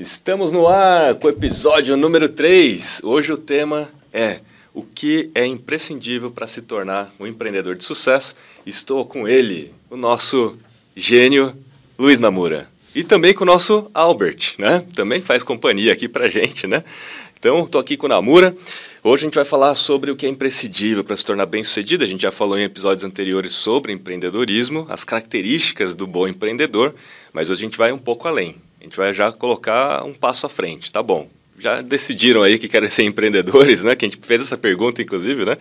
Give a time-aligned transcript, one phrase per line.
[0.00, 3.00] Estamos no ar com o episódio número 3.
[3.02, 4.38] Hoje o tema é
[4.72, 8.32] o que é imprescindível para se tornar um empreendedor de sucesso.
[8.64, 10.56] Estou com ele, o nosso
[10.94, 11.52] gênio
[11.98, 12.68] Luiz Namura.
[12.94, 14.86] E também com o nosso Albert, né?
[14.94, 16.84] Também faz companhia aqui para gente, né?
[17.36, 18.56] Então, estou aqui com o Namura.
[19.02, 22.04] Hoje a gente vai falar sobre o que é imprescindível para se tornar bem-sucedido.
[22.04, 26.94] A gente já falou em episódios anteriores sobre empreendedorismo, as características do bom empreendedor,
[27.32, 28.67] mas hoje a gente vai um pouco além.
[28.80, 31.28] A gente vai já colocar um passo à frente, tá bom?
[31.58, 33.96] Já decidiram aí que querem ser empreendedores, né?
[33.96, 35.56] Que a gente fez essa pergunta, inclusive, né?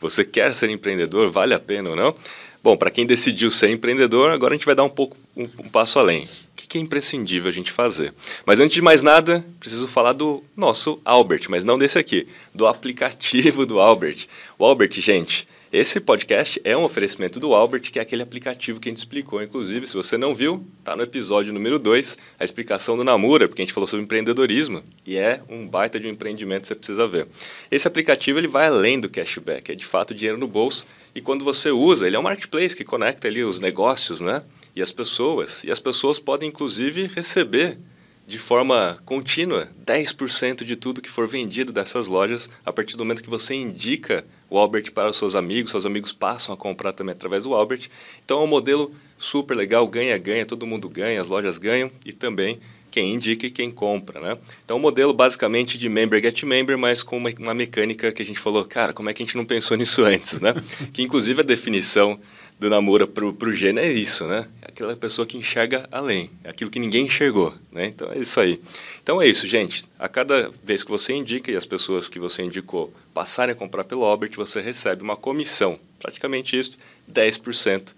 [0.00, 1.30] Você quer ser empreendedor?
[1.30, 2.14] Vale a pena ou não?
[2.62, 5.68] Bom, para quem decidiu ser empreendedor, agora a gente vai dar um pouco um, um
[5.68, 6.26] passo além
[6.74, 8.12] que é imprescindível a gente fazer.
[8.44, 12.66] Mas antes de mais nada, preciso falar do nosso Albert, mas não desse aqui, do
[12.66, 14.26] aplicativo do Albert.
[14.58, 15.46] O Albert, gente,
[15.76, 19.42] esse podcast é um oferecimento do Albert, que é aquele aplicativo que a gente explicou.
[19.42, 23.60] Inclusive, se você não viu, está no episódio número 2, a explicação do Namura, porque
[23.60, 24.84] a gente falou sobre empreendedorismo.
[25.04, 27.26] E é um baita de um empreendimento que você precisa ver.
[27.72, 30.86] Esse aplicativo ele vai além do cashback, é de fato dinheiro no bolso.
[31.12, 34.44] E quando você usa, ele é um marketplace que conecta ali os negócios, né?
[34.76, 35.62] e as pessoas.
[35.64, 37.78] E as pessoas podem, inclusive, receber
[38.26, 43.22] de forma contínua 10% de tudo que for vendido dessas lojas a partir do momento
[43.22, 47.12] que você indica o Albert para os seus amigos, seus amigos passam a comprar também
[47.12, 47.88] através do Albert.
[48.24, 52.58] Então é um modelo super legal, ganha-ganha, todo mundo ganha, as lojas ganham e também
[52.94, 54.38] quem indica e quem compra, né?
[54.64, 58.24] Então, um modelo basicamente de member get member, mas com uma, uma mecânica que a
[58.24, 60.54] gente falou, cara, como é que a gente não pensou nisso antes, né?
[60.92, 62.20] que inclusive a definição
[62.58, 64.48] do namoro para o gênio é isso, né?
[64.62, 67.86] É aquela pessoa que enxerga além, é aquilo que ninguém enxergou, né?
[67.86, 68.60] Então é isso aí.
[69.02, 69.84] Então é isso, gente.
[69.98, 73.84] A cada vez que você indica e as pessoas que você indicou passarem a comprar
[73.84, 76.78] pelo Albert, você recebe uma comissão, praticamente isso,
[77.12, 77.92] 10%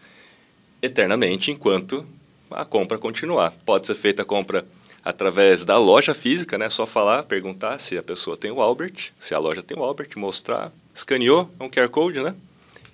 [0.82, 2.06] eternamente, enquanto
[2.50, 3.52] a compra continuar.
[3.64, 4.66] Pode ser feita a compra
[5.04, 6.68] através da loja física, né?
[6.68, 10.08] Só falar, perguntar se a pessoa tem o Albert, se a loja tem o Albert,
[10.16, 12.34] mostrar, escaneou, é um QR Code, né?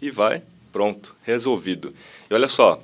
[0.00, 0.42] E vai,
[0.72, 1.94] pronto, resolvido.
[2.31, 2.83] E olha só,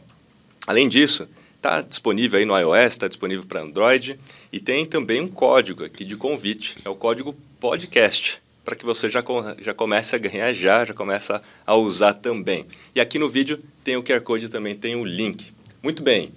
[0.67, 1.27] além disso,
[1.57, 4.19] está disponível aí no iOS, está disponível para Android
[4.53, 9.09] e tem também um código aqui de convite, é o código podcast, para que você
[9.11, 9.25] já,
[9.61, 11.33] já comece a ganhar já, já comece
[11.67, 12.67] a usar também.
[12.95, 15.53] E aqui no vídeo tem o QR Code também, tem o link.
[15.83, 16.33] Muito bem.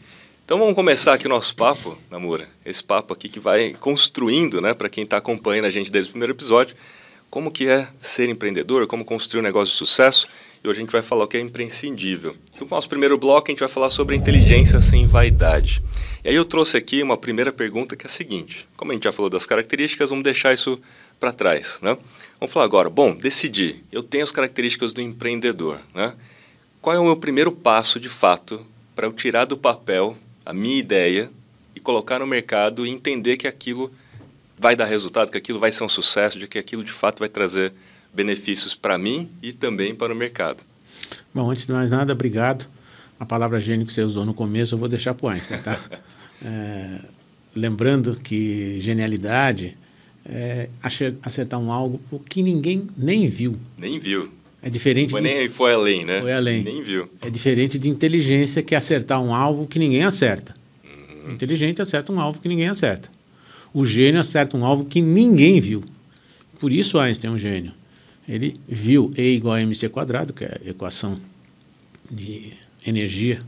[0.46, 2.48] Então vamos começar aqui o nosso papo, Namura.
[2.66, 6.12] Esse papo aqui que vai construindo, né, para quem está acompanhando a gente desde o
[6.12, 6.76] primeiro episódio,
[7.30, 10.28] como que é ser empreendedor, como construir um negócio de sucesso.
[10.64, 12.36] E hoje a gente vai falar o que é imprescindível.
[12.60, 15.82] No nosso primeiro bloco a gente vai falar sobre inteligência sem vaidade.
[16.24, 19.06] E aí eu trouxe aqui uma primeira pergunta que é a seguinte: como a gente
[19.06, 20.80] já falou das características, vamos deixar isso
[21.20, 21.98] para trás, né?
[22.40, 22.92] Vamos falar agora.
[22.92, 23.84] Bom, decidi.
[23.92, 26.14] Eu tenho as características do empreendedor, né?
[26.80, 28.64] Qual é o meu primeiro passo de fato
[28.96, 31.32] para eu tirar do papel a minha ideia
[31.76, 33.92] e colocar no mercado e entender que aquilo
[34.60, 37.30] vai dar resultado, que aquilo vai ser um sucesso, de que aquilo de fato vai
[37.30, 37.74] trazer
[38.14, 40.64] benefícios para mim e também para o mercado.
[41.34, 42.68] Bom, antes de mais nada, obrigado.
[43.20, 45.80] A palavra gênio que você usou no começo eu vou deixar para o Einstein, tá?
[46.44, 47.00] é,
[47.56, 49.78] lembrando que genialidade
[50.26, 50.70] é
[51.24, 52.00] acertar um algo
[52.30, 53.58] que ninguém nem viu.
[53.78, 54.32] Nem viu.
[54.62, 55.10] É diferente.
[55.10, 55.28] Foi, de...
[55.28, 56.22] nem, foi além, né?
[56.22, 56.64] Foi além.
[56.64, 57.10] Nem viu.
[57.22, 60.54] É diferente de inteligência, que é acertar um alvo que ninguém acerta.
[60.84, 61.34] Uhum.
[61.34, 63.10] Inteligente acerta um alvo que ninguém acerta.
[63.74, 65.84] O gênio acerta um alvo que ninguém viu.
[66.60, 67.72] Por isso Einstein é um gênio.
[68.28, 71.18] Ele viu E igual a mc quadrado, que é a equação
[72.10, 72.54] de
[72.86, 73.42] energia,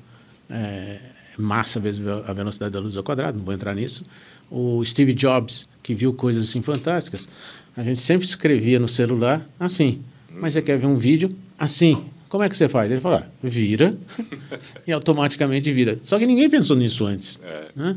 [0.50, 1.00] é,
[1.38, 4.04] massa vezes a velocidade da luz ao quadrado, não vou entrar nisso.
[4.50, 7.28] O Steve Jobs, que viu coisas assim fantásticas,
[7.76, 10.02] a gente sempre escrevia no celular assim,
[10.32, 12.06] mas você quer ver um vídeo assim.
[12.30, 12.92] Como é que você faz?
[12.92, 13.92] Ele fala, ah, vira
[14.88, 16.00] e automaticamente vira.
[16.04, 17.40] Só que ninguém pensou nisso antes.
[17.44, 17.68] É.
[17.76, 17.96] Né?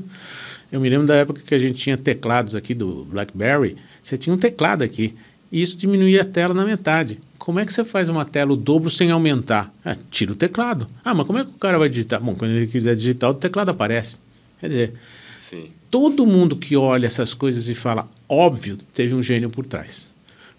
[0.71, 3.77] Eu me lembro da época que a gente tinha teclados aqui do BlackBerry.
[4.05, 5.15] Você tinha um teclado aqui
[5.51, 7.21] e isso diminuía a tela na metade.
[7.39, 9.73] Como é que você faz uma tela o dobro sem aumentar?
[9.85, 10.89] É, tira o teclado.
[11.05, 12.21] Ah, mas como é que o cara vai digitar?
[12.21, 14.19] Bom, quando ele quiser digitar, o teclado aparece.
[14.61, 14.95] Quer dizer,
[15.39, 15.71] Sim.
[15.91, 20.11] todo mundo que olha essas coisas e fala óbvio, teve um gênio por trás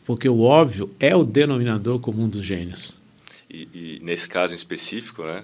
[0.08, 2.96] porque o óbvio é o denominador comum dos gênios.
[3.50, 5.44] E, e nesse caso em específico, né,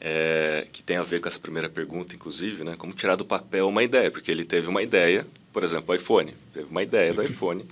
[0.00, 3.68] é, que tem a ver com essa primeira pergunta, inclusive, né, como tirar do papel
[3.68, 7.20] uma ideia, porque ele teve uma ideia, por exemplo, o iPhone, teve uma ideia do
[7.22, 7.62] iPhone,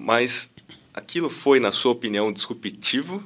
[0.00, 0.52] mas
[0.94, 3.22] aquilo foi, na sua opinião, disruptivo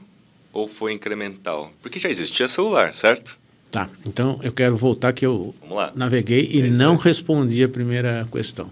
[0.53, 1.73] ou foi incremental?
[1.81, 3.39] Porque já existia celular, certo?
[3.71, 5.55] Tá, então eu quero voltar que eu
[5.95, 8.71] naveguei e é não respondi a primeira questão.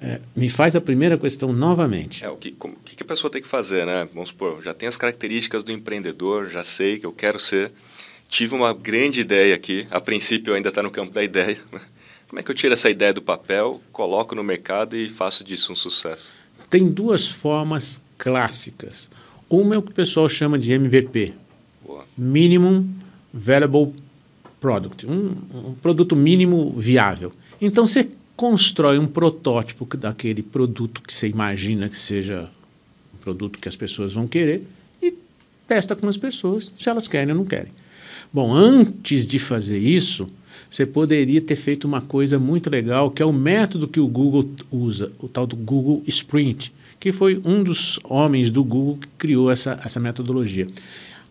[0.00, 2.24] É, me faz a primeira questão novamente.
[2.24, 4.08] É, o que, como, que, a pessoa tem que fazer, né?
[4.12, 7.72] Vamos supor, já tem as características do empreendedor, já sei que eu quero ser.
[8.28, 11.58] Tive uma grande ideia aqui, a princípio ainda está no campo da ideia.
[12.28, 15.72] Como é que eu tiro essa ideia do papel, coloco no mercado e faço disso
[15.72, 16.43] um sucesso?
[16.68, 19.10] Tem duas formas clássicas.
[19.48, 21.34] Uma é o que o pessoal chama de MVP,
[21.84, 22.04] Boa.
[22.16, 22.88] Minimum
[23.32, 23.92] Valuable
[24.60, 25.34] Product, um,
[25.68, 27.30] um produto mínimo viável.
[27.60, 32.50] Então você constrói um protótipo daquele produto que você imagina que seja
[33.14, 34.66] um produto que as pessoas vão querer
[35.02, 35.14] e
[35.68, 37.72] testa com as pessoas se elas querem ou não querem.
[38.32, 40.26] Bom, antes de fazer isso,
[40.74, 44.50] você poderia ter feito uma coisa muito legal, que é o método que o Google
[44.72, 49.52] usa, o tal do Google Sprint, que foi um dos homens do Google que criou
[49.52, 50.66] essa, essa metodologia.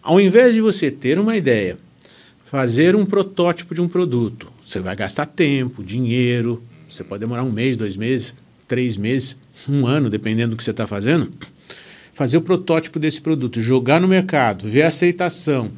[0.01, 1.75] Ao invés de você ter uma ideia,
[2.45, 7.51] fazer um protótipo de um produto, você vai gastar tempo, dinheiro, você pode demorar um
[7.51, 8.33] mês, dois meses,
[8.65, 9.35] três meses,
[9.67, 11.29] um ano, dependendo do que você está fazendo.
[12.13, 15.69] Fazer o protótipo desse produto, jogar no mercado, ver a aceitação,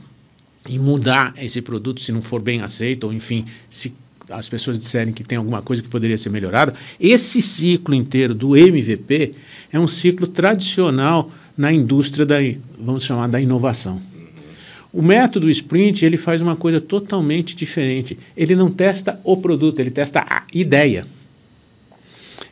[0.68, 3.94] e mudar esse produto se não for bem aceito, ou enfim, se
[4.30, 8.56] as pessoas disserem que tem alguma coisa que poderia ser melhorada, esse ciclo inteiro do
[8.56, 9.32] MVP
[9.72, 12.38] é um ciclo tradicional na indústria da,
[12.80, 14.02] vamos chamar, da inovação.
[14.92, 18.18] O método Sprint ele faz uma coisa totalmente diferente.
[18.36, 21.06] Ele não testa o produto, ele testa a ideia.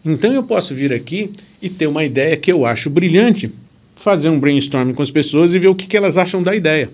[0.03, 1.31] Então eu posso vir aqui
[1.61, 3.49] e ter uma ideia que eu acho brilhante,
[3.95, 6.89] fazer um brainstorming com as pessoas e ver o que, que elas acham da ideia.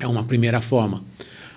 [0.00, 1.02] É uma primeira forma.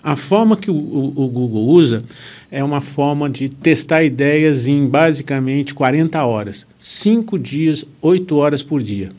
[0.04, 2.04] A forma que o, o, o, Google usa
[2.50, 8.82] é uma forma de testar ideias em basicamente 40 horas, 5 dias, 8 horas por
[8.82, 9.10] dia.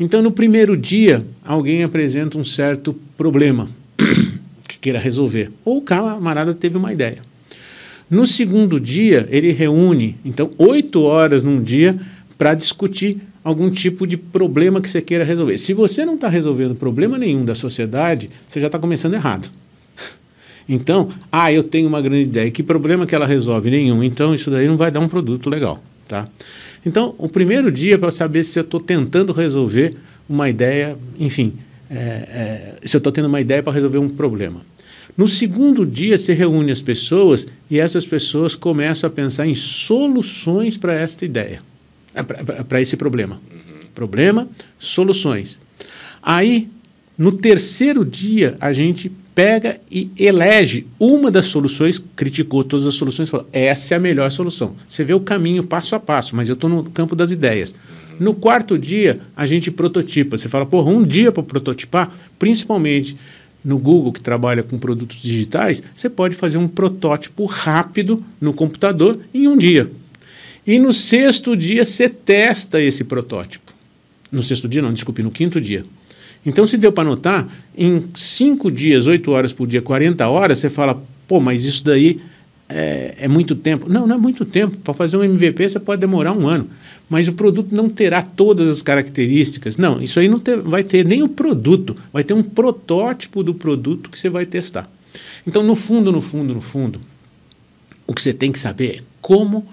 [0.00, 3.68] Então, no primeiro dia, alguém apresenta um certo problema
[4.66, 7.18] que queira resolver, ou o camarada teve uma ideia.
[8.08, 11.94] No segundo dia, ele reúne, então, 8 horas num dia
[12.38, 15.58] para discutir algum tipo de problema que você queira resolver.
[15.58, 19.50] Se você não está resolvendo problema nenhum da sociedade, você já está começando errado.
[20.68, 22.48] Então, ah, eu tenho uma grande ideia.
[22.48, 23.68] Que problema que ela resolve?
[23.68, 24.00] Nenhum.
[24.00, 25.82] Então, isso daí não vai dar um produto legal.
[26.06, 26.24] Tá?
[26.86, 29.92] Então, o primeiro dia é para saber se eu estou tentando resolver
[30.28, 31.54] uma ideia, enfim,
[31.90, 34.60] é, é, se eu estou tendo uma ideia para resolver um problema.
[35.16, 40.76] No segundo dia, você reúne as pessoas e essas pessoas começam a pensar em soluções
[40.76, 41.58] para esta ideia.
[42.14, 42.22] É,
[42.62, 43.40] para esse problema.
[43.50, 43.88] Uhum.
[43.94, 44.48] Problema,
[44.78, 45.58] soluções.
[46.22, 46.68] Aí,
[47.16, 53.30] no terceiro dia, a gente pega e elege uma das soluções, criticou todas as soluções,
[53.30, 54.76] falou: essa é a melhor solução.
[54.88, 57.74] Você vê o caminho passo a passo, mas eu estou no campo das ideias.
[58.20, 60.36] No quarto dia, a gente prototipa.
[60.36, 63.16] Você fala, porra, um dia para prototipar, principalmente
[63.64, 69.18] no Google, que trabalha com produtos digitais, você pode fazer um protótipo rápido no computador
[69.32, 69.90] em um dia.
[70.66, 73.72] E no sexto dia você testa esse protótipo.
[74.30, 75.82] No sexto dia, não, desculpe, no quinto dia.
[76.44, 80.70] Então, se deu para notar, em cinco dias, oito horas por dia, 40 horas, você
[80.70, 82.20] fala, pô, mas isso daí
[82.68, 83.88] é, é muito tempo.
[83.88, 84.76] Não, não é muito tempo.
[84.78, 86.68] Para fazer um MVP você pode demorar um ano.
[87.08, 89.76] Mas o produto não terá todas as características.
[89.76, 93.54] Não, isso aí não ter, vai ter nem o produto, vai ter um protótipo do
[93.54, 94.88] produto que você vai testar.
[95.46, 96.98] Então, no fundo, no fundo, no fundo,
[98.06, 99.66] o que você tem que saber é como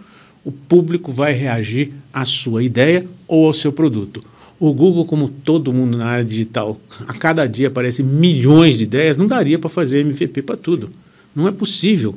[0.43, 4.23] o público vai reagir à sua ideia ou ao seu produto.
[4.59, 9.17] O Google, como todo mundo na área digital, a cada dia aparecem milhões de ideias,
[9.17, 10.89] não daria para fazer MVP para tudo.
[11.35, 12.13] Não é possível.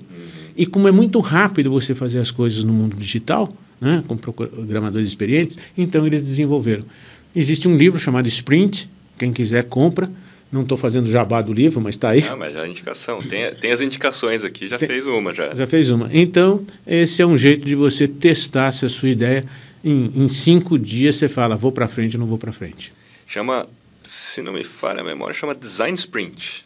[0.57, 3.49] E como é muito rápido você fazer as coisas no mundo digital,
[3.81, 6.85] né, com programadores experientes, então eles desenvolveram.
[7.35, 8.89] Existe um livro chamado Sprint,
[9.19, 10.11] quem quiser compra,
[10.53, 12.23] não estou fazendo jabá do livro, mas está aí.
[12.29, 13.23] Ah, mas já é indicação.
[13.23, 15.55] Tem, tem as indicações aqui, já tem, fez uma já.
[15.55, 16.11] Já fez uma.
[16.13, 19.43] Então, esse é um jeito de você testar se a sua ideia,
[19.83, 22.93] em, em cinco dias você fala, vou para frente ou não vou para frente.
[23.27, 23.67] Chama,
[24.05, 26.65] se não me falha a memória, chama Design Sprint.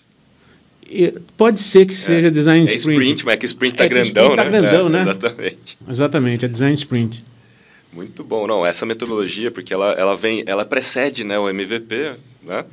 [0.90, 3.00] E pode ser que é, seja é, Design é Sprint.
[3.00, 4.60] sprint, mas é que Sprint está é grandão, sprint tá né?
[4.60, 5.02] grandão, é, né?
[5.02, 5.78] Exatamente.
[5.88, 7.24] Exatamente, é Design Sprint.
[7.92, 8.48] Muito bom.
[8.48, 12.12] Não, essa metodologia, porque ela, ela vem, ela precede né, o MVP,
[12.42, 12.64] né?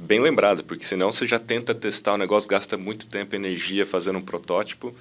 [0.00, 3.84] Bem lembrado, porque senão você já tenta testar o negócio, gasta muito tempo e energia
[3.84, 4.94] fazendo um protótipo.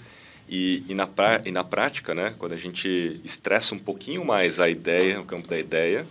[0.49, 1.07] E, e, na,
[1.45, 5.47] e na prática, né, quando a gente estressa um pouquinho mais a ideia, o campo
[5.47, 6.05] da ideia,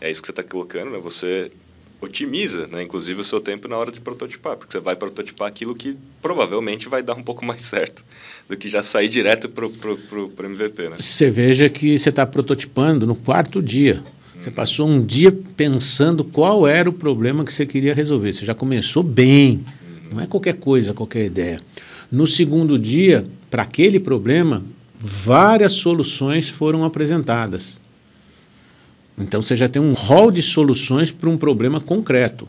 [0.00, 1.50] é isso que você está colocando, né, você
[2.00, 5.74] otimiza, né, inclusive, o seu tempo na hora de prototipar, porque você vai prototipar aquilo
[5.74, 8.04] que provavelmente vai dar um pouco mais certo
[8.48, 10.88] do que já sair direto para o MVP.
[10.88, 10.96] Né?
[10.98, 14.02] Você veja que você está prototipando no quarto dia.
[14.42, 18.32] Você passou um dia pensando qual era o problema que você queria resolver.
[18.32, 19.64] Você já começou bem.
[20.10, 21.60] Não é qualquer coisa, qualquer ideia.
[22.10, 24.64] No segundo dia, para aquele problema,
[24.98, 27.78] várias soluções foram apresentadas.
[29.16, 32.48] Então você já tem um rol de soluções para um problema concreto.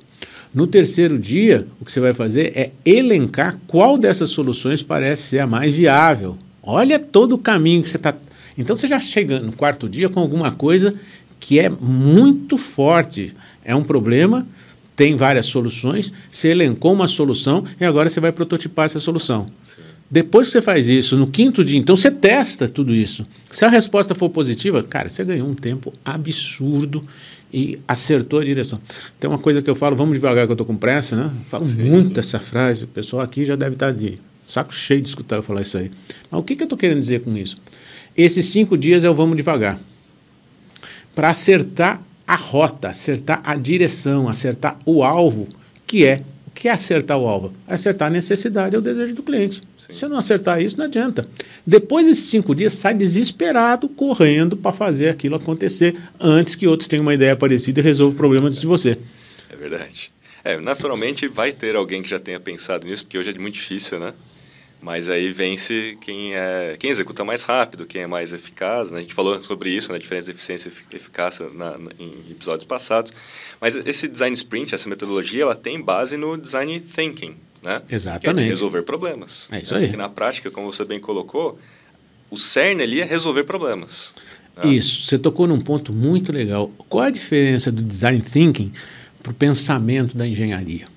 [0.51, 5.39] No terceiro dia, o que você vai fazer é elencar qual dessas soluções parece ser
[5.39, 8.15] a mais viável Olha todo o caminho que você está.
[8.57, 10.95] Então você já chega no quarto dia com alguma coisa
[11.43, 13.35] que é muito forte.
[13.63, 14.47] É um problema,
[14.95, 19.47] tem várias soluções, você elencou uma solução e agora você vai prototipar essa solução.
[19.63, 19.81] Sim.
[20.09, 23.23] Depois que você faz isso, no quinto dia, então você testa tudo isso.
[23.51, 27.03] Se a resposta for positiva, cara, você ganhou um tempo absurdo
[27.51, 28.79] e acertou a direção.
[29.19, 31.31] Tem uma coisa que eu falo, vamos devagar que eu estou com pressa, né?
[31.49, 31.83] falo Sim.
[31.83, 35.43] muito essa frase, o pessoal aqui já deve estar de saco cheio de escutar eu
[35.43, 35.89] falar isso aí.
[36.29, 37.57] Mas o que, que eu estou querendo dizer com isso?
[38.15, 39.79] Esses cinco dias é o vamos devagar.
[41.15, 45.47] Para acertar a rota, acertar a direção, acertar o alvo,
[45.85, 47.51] que é o que é acertar o alvo?
[47.67, 49.61] Acertar a necessidade e o desejo do cliente.
[49.77, 49.93] Sim.
[49.93, 51.27] Se eu não acertar isso, não adianta.
[51.65, 57.01] Depois desses cinco dias, sai desesperado, correndo para fazer aquilo acontecer antes que outros tenham
[57.01, 58.95] uma ideia parecida e resolvam o problema antes de você.
[59.49, 60.11] É verdade.
[60.43, 63.99] É, naturalmente vai ter alguém que já tenha pensado nisso, porque hoje é muito difícil,
[63.99, 64.13] né?
[64.83, 68.91] Mas aí vence quem, é, quem executa mais rápido, quem é mais eficaz.
[68.91, 68.97] Né?
[68.97, 69.95] A gente falou sobre isso, né?
[69.95, 73.13] a diferença de eficiência e eficácia na, na, em episódios passados.
[73.61, 77.81] Mas esse design sprint, essa metodologia, ela tem base no design thinking, né?
[77.89, 78.39] Exatamente.
[78.39, 79.47] Que é resolver problemas.
[79.53, 79.83] É isso aí.
[79.83, 81.57] Porque na prática, como você bem colocou,
[82.29, 84.13] o cerne ali é resolver problemas.
[84.57, 84.69] Né?
[84.69, 85.03] Isso.
[85.03, 86.67] Você tocou num ponto muito legal.
[86.89, 88.73] Qual a diferença do design thinking
[89.21, 90.87] para o pensamento da engenharia?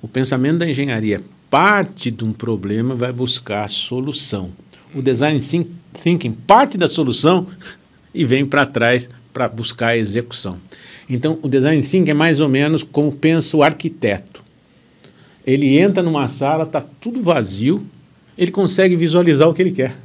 [0.00, 1.22] O pensamento da engenharia
[1.54, 4.50] parte de um problema vai buscar a solução.
[4.92, 5.38] O design
[6.02, 7.46] thinking parte da solução
[8.12, 10.58] e vem para trás para buscar a execução.
[11.08, 14.42] Então, o design thinking é mais ou menos como pensa o arquiteto.
[15.46, 17.86] Ele entra numa sala, está tudo vazio,
[18.36, 19.96] ele consegue visualizar o que ele quer.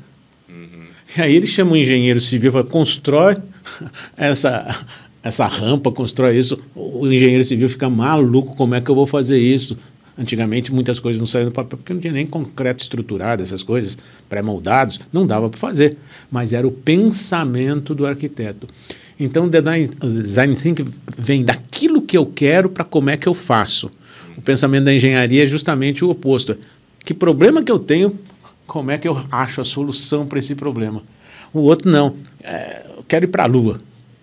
[0.48, 0.86] Uhum.
[1.18, 3.36] E aí ele chama o engenheiro civil e fala, constrói
[4.16, 4.86] essa,
[5.24, 6.60] essa rampa, constrói isso.
[6.76, 9.76] O engenheiro civil fica maluco, como é que eu vou fazer isso?
[10.20, 13.98] Antigamente muitas coisas não saíam do papel porque não tinha nem concreto estruturado, essas coisas
[14.28, 15.96] pré-moldados, não dava para fazer.
[16.30, 18.68] Mas era o pensamento do arquiteto.
[19.18, 19.90] Então o design,
[20.22, 20.86] design thinking
[21.18, 23.90] vem daquilo que eu quero para como é que eu faço.
[24.38, 26.58] O pensamento da engenharia é justamente o oposto.
[27.06, 28.20] Que problema que eu tenho,
[28.68, 31.02] como é que eu acho a solução para esse problema?
[31.54, 32.16] O outro não.
[32.44, 33.78] É, eu quero ir para a Lua.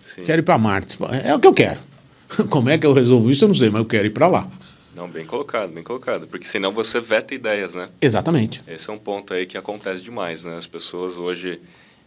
[0.04, 0.24] Sim.
[0.24, 0.98] Quero ir para Marte.
[1.24, 1.80] É o que eu quero.
[2.48, 4.48] Como é que eu resolvo isso, eu não sei, mas eu quero ir para lá.
[4.96, 6.26] Não, bem colocado, bem colocado.
[6.26, 7.88] Porque senão você veta ideias, né?
[8.00, 8.62] Exatamente.
[8.66, 10.56] Esse é um ponto aí que acontece demais, né?
[10.56, 11.60] As pessoas hoje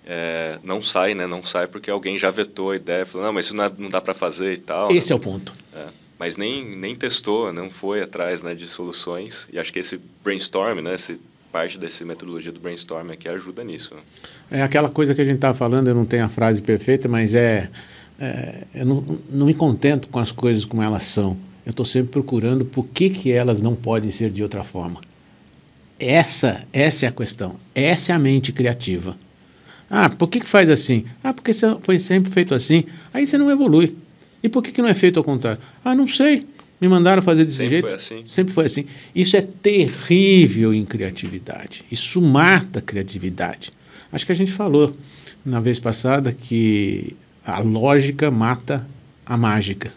[0.06, 1.28] é, não saem, né?
[1.28, 3.90] Não saem porque alguém já vetou a ideia, falou, não, mas isso não, é, não
[3.90, 4.92] dá para fazer e tal.
[4.92, 5.14] Esse né?
[5.14, 5.54] é o ponto.
[5.76, 5.86] É,
[6.18, 9.48] mas nem, nem testou, não foi atrás né, de soluções.
[9.54, 10.96] E acho que esse brainstorm, né?
[10.96, 11.20] Esse,
[11.52, 13.96] parte dessa metodologia do brainstorm aqui ajuda nisso.
[14.52, 17.34] É aquela coisa que a gente estava falando, eu não tenho a frase perfeita, mas
[17.34, 17.70] é,
[18.20, 21.36] é eu não, não me contento com as coisas como elas são
[21.70, 25.00] eu estou sempre procurando por que, que elas não podem ser de outra forma.
[26.00, 27.58] Essa, essa é a questão.
[27.76, 29.16] Essa é a mente criativa.
[29.88, 31.06] Ah, por que, que faz assim?
[31.24, 31.52] Ah, porque
[31.84, 32.86] foi sempre feito assim.
[33.14, 33.96] Aí você não evolui.
[34.42, 35.62] E por que, que não é feito ao contrário?
[35.86, 36.42] Ah, não sei.
[36.82, 38.00] Me mandaram fazer desse sempre jeito.
[38.00, 38.28] Sempre foi assim.
[38.28, 38.86] Sempre foi assim.
[39.14, 41.86] Isso é terrível em criatividade.
[41.92, 43.70] Isso mata a criatividade.
[44.12, 44.96] Acho que a gente falou
[45.46, 48.88] na vez passada que a lógica mata
[49.24, 49.92] a mágica.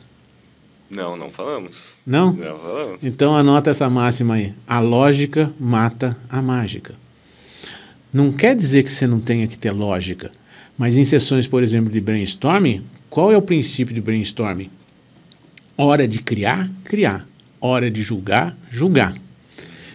[0.94, 1.96] Não, não falamos.
[2.06, 2.32] Não?
[2.32, 2.98] Não falamos.
[3.02, 4.52] Então anota essa máxima aí.
[4.66, 6.94] A lógica mata a mágica.
[8.12, 10.30] Não quer dizer que você não tenha que ter lógica,
[10.76, 14.70] mas em sessões, por exemplo, de brainstorming, qual é o princípio de brainstorming?
[15.78, 17.26] Hora de criar, criar.
[17.58, 19.14] Hora de julgar, julgar.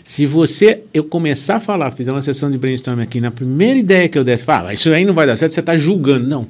[0.04, 4.08] Se você, eu começar a falar, fizer uma sessão de brainstorming aqui, na primeira ideia
[4.08, 6.27] que eu der, fala, ah, isso aí não vai dar certo, você está julgando.
[6.27, 6.48] Não.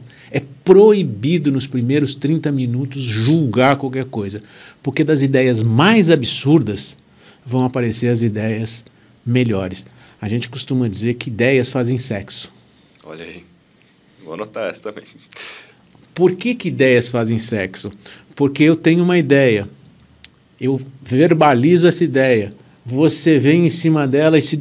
[0.67, 4.43] Proibido nos primeiros 30 minutos julgar qualquer coisa,
[4.83, 6.97] porque das ideias mais absurdas
[7.45, 8.83] vão aparecer as ideias
[9.25, 9.85] melhores.
[10.19, 12.51] A gente costuma dizer que ideias fazem sexo.
[13.05, 13.45] Olha aí.
[14.21, 15.05] Vou anotar essa também.
[16.13, 17.89] Por que, que ideias fazem sexo?
[18.35, 19.69] Porque eu tenho uma ideia,
[20.59, 22.49] eu verbalizo essa ideia,
[22.85, 24.57] você vem em cima dela e se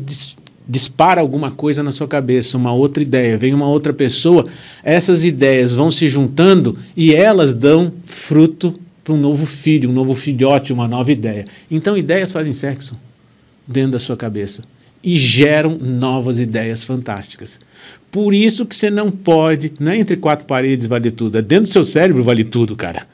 [0.68, 4.44] dispara alguma coisa na sua cabeça, uma outra ideia, vem uma outra pessoa,
[4.82, 10.14] essas ideias vão se juntando e elas dão fruto para um novo filho, um novo
[10.14, 11.44] filhote, uma nova ideia.
[11.70, 12.96] Então, ideias fazem sexo
[13.66, 14.62] dentro da sua cabeça
[15.02, 17.60] e geram novas ideias fantásticas.
[18.10, 21.66] Por isso que você não pode, não é entre quatro paredes vale tudo, é dentro
[21.66, 23.06] do seu cérebro vale tudo, cara.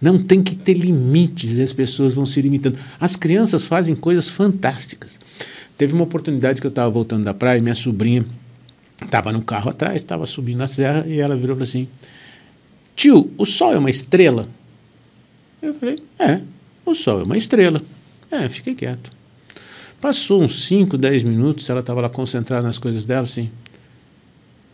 [0.00, 2.78] Não tem que ter limites as pessoas vão se limitando.
[3.00, 5.18] As crianças fazem coisas fantásticas.
[5.78, 8.26] Teve uma oportunidade que eu estava voltando da praia e minha sobrinha
[9.00, 11.86] estava no carro atrás, estava subindo a serra e ela virou assim:
[12.96, 14.48] Tio, o Sol é uma estrela?
[15.62, 16.40] Eu falei: É,
[16.84, 17.80] o Sol é uma estrela.
[18.28, 19.10] É, fiquei quieto.
[20.00, 23.48] Passou uns 5, 10 minutos, ela estava lá concentrada nas coisas dela, assim.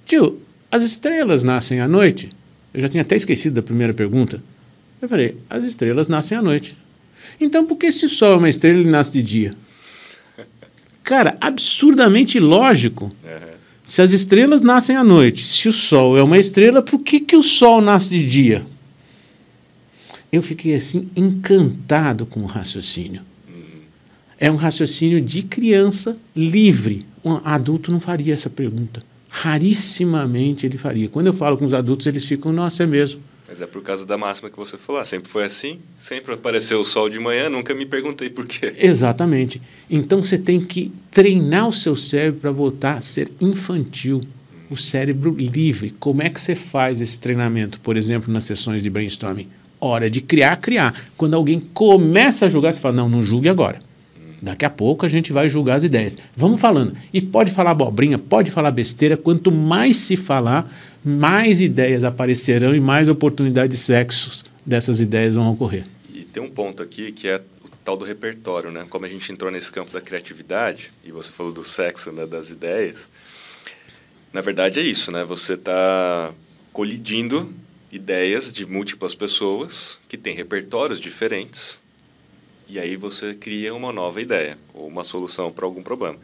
[0.07, 2.31] Tio, as estrelas nascem à noite?
[2.73, 4.43] Eu já tinha até esquecido da primeira pergunta.
[5.01, 6.75] Eu falei, as estrelas nascem à noite.
[7.39, 9.51] Então, por que se o Sol é uma estrela, ele nasce de dia?
[11.05, 13.05] Cara, absurdamente lógico.
[13.05, 13.55] Uhum.
[13.85, 17.37] Se as estrelas nascem à noite, se o Sol é uma estrela, por que, que
[17.37, 18.65] o Sol nasce de dia?
[20.33, 23.21] Eu fiquei assim encantado com o raciocínio.
[24.41, 27.03] É um raciocínio de criança livre.
[27.25, 29.01] Um adulto não faria essa pergunta.
[29.29, 31.09] Rarissimamente ele faria.
[31.09, 33.21] Quando eu falo com os adultos, eles ficam, nossa, é mesmo.
[33.47, 35.01] Mas é por causa da máxima que você falou.
[35.01, 38.73] Ah, sempre foi assim, sempre apareceu o sol de manhã, nunca me perguntei por quê.
[38.79, 39.61] Exatamente.
[39.89, 44.21] Então você tem que treinar o seu cérebro para voltar a ser infantil.
[44.71, 45.91] O cérebro livre.
[45.91, 49.47] Como é que você faz esse treinamento, por exemplo, nas sessões de brainstorming?
[49.79, 50.95] Hora de criar, criar.
[51.17, 53.79] Quando alguém começa a julgar, você fala: não, não julgue agora.
[54.45, 56.19] Daqui a pouco a gente vai julgar as ideias.
[56.37, 56.95] Vamos falando.
[57.15, 59.17] E pode falar abobrinha, pode falar besteira.
[59.17, 60.71] Quanto mais se falar,
[61.03, 65.87] mais ideias aparecerão e mais oportunidades de sexos dessas ideias vão ocorrer.
[66.13, 68.85] E tem um ponto aqui que é o tal do repertório, né?
[68.91, 72.51] Como a gente entrou nesse campo da criatividade, e você falou do sexo, né, das
[72.51, 73.09] ideias,
[74.31, 75.25] na verdade é isso, né?
[75.25, 76.33] Você está
[76.71, 77.51] colidindo
[77.91, 81.83] ideias de múltiplas pessoas que têm repertórios diferentes
[82.69, 86.19] e aí você cria uma nova ideia ou uma solução para algum problema.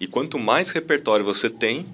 [0.00, 1.86] E quanto mais repertório você tem,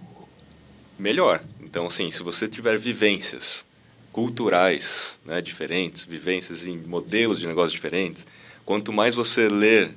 [0.98, 1.42] melhor.
[1.62, 3.64] Então, assim, se você tiver vivências
[4.12, 8.26] culturais né, diferentes, vivências em modelos de negócios diferentes,
[8.64, 9.92] quanto mais você ler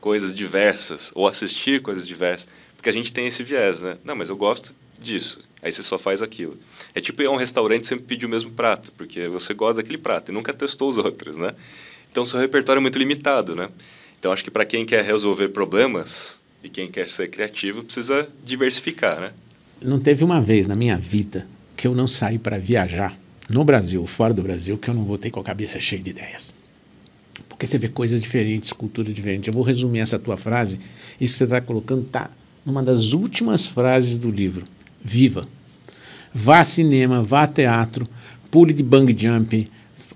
[0.00, 3.96] coisas diversas ou assistir coisas diversas, porque a gente tem esse viés, né?
[4.04, 5.40] Não, mas eu gosto disso.
[5.62, 6.56] Aí você só faz aquilo.
[6.94, 9.98] É tipo ir a um restaurante sempre pedir o mesmo prato, porque você gosta daquele
[9.98, 11.54] prato e nunca testou os outros, né?
[12.16, 13.68] Então, seu repertório é muito limitado, né?
[14.18, 19.20] Então, acho que para quem quer resolver problemas e quem quer ser criativo, precisa diversificar,
[19.20, 19.32] né?
[19.82, 21.46] Não teve uma vez na minha vida
[21.76, 23.14] que eu não saí para viajar
[23.50, 26.54] no Brasil fora do Brasil que eu não voltei com a cabeça cheia de ideias.
[27.50, 29.48] Porque você vê coisas diferentes, culturas diferentes.
[29.48, 30.80] Eu vou resumir essa tua frase.
[31.20, 32.30] Isso que você está colocando está
[32.64, 34.64] numa das últimas frases do livro.
[35.04, 35.46] Viva!
[36.32, 38.06] Vá a cinema, vá a teatro,
[38.50, 39.68] pule de bang jump,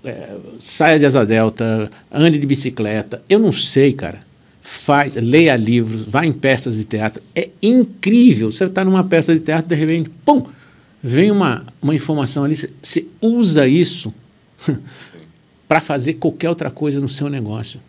[0.03, 3.21] é, saia de asa delta, ande de bicicleta.
[3.29, 4.19] Eu não sei, cara.
[4.61, 7.21] Faz, leia livros, vá em peças de teatro.
[7.35, 8.51] É incrível.
[8.51, 10.43] Você está numa peça de teatro, de repente, pum,
[11.01, 12.55] vem uma, uma informação ali.
[12.55, 14.13] Você usa isso
[15.67, 17.79] para fazer qualquer outra coisa no seu negócio.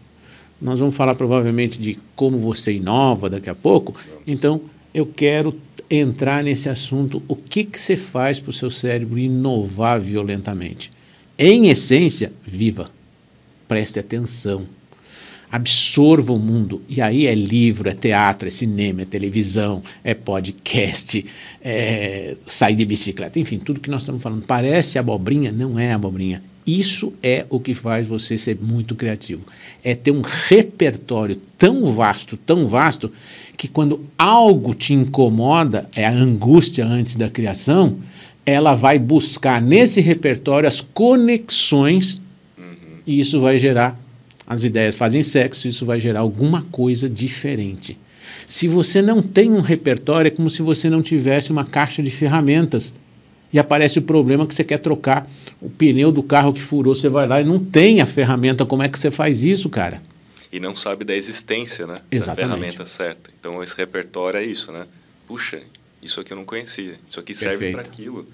[0.61, 3.95] Nós vamos falar provavelmente de como você inova daqui a pouco.
[4.27, 4.61] Então,
[4.95, 5.59] eu quero
[5.91, 7.23] entrar nesse assunto.
[7.27, 10.91] O que, que você faz para o seu cérebro inovar violentamente?
[11.51, 12.89] Em essência, viva.
[13.67, 14.67] Preste atenção.
[15.51, 16.83] Absorva o mundo.
[16.89, 21.25] E aí é livro, é teatro, é cinema, é televisão, é podcast,
[21.63, 24.45] é sair de bicicleta, enfim, tudo que nós estamos falando.
[24.47, 26.43] Parece abobrinha, não é abobrinha.
[26.67, 29.43] Isso é o que faz você ser muito criativo.
[29.83, 33.13] É ter um repertório tão vasto, tão vasto,
[33.57, 37.99] que quando algo te incomoda, é a angústia antes da criação,
[38.45, 42.21] ela vai buscar nesse repertório as conexões
[42.59, 42.99] uhum.
[43.07, 43.99] e isso vai gerar
[44.47, 47.97] as ideias fazem sexo, isso vai gerar alguma coisa diferente.
[48.47, 52.11] Se você não tem um repertório, é como se você não tivesse uma caixa de
[52.11, 52.93] ferramentas
[53.53, 55.29] e aparece o problema que você quer trocar
[55.61, 58.67] o pneu do carro que furou, você vai lá e não tem a ferramenta.
[58.67, 60.03] Como é que você faz isso, cara?
[60.51, 61.99] E não sabe da existência, né?
[62.11, 62.51] Exatamente.
[62.51, 63.31] Da ferramenta certa.
[63.39, 64.85] Então esse repertório é isso, né?
[65.27, 65.61] Puxa,
[66.03, 68.27] isso aqui eu não conhecia, isso aqui serve para aquilo.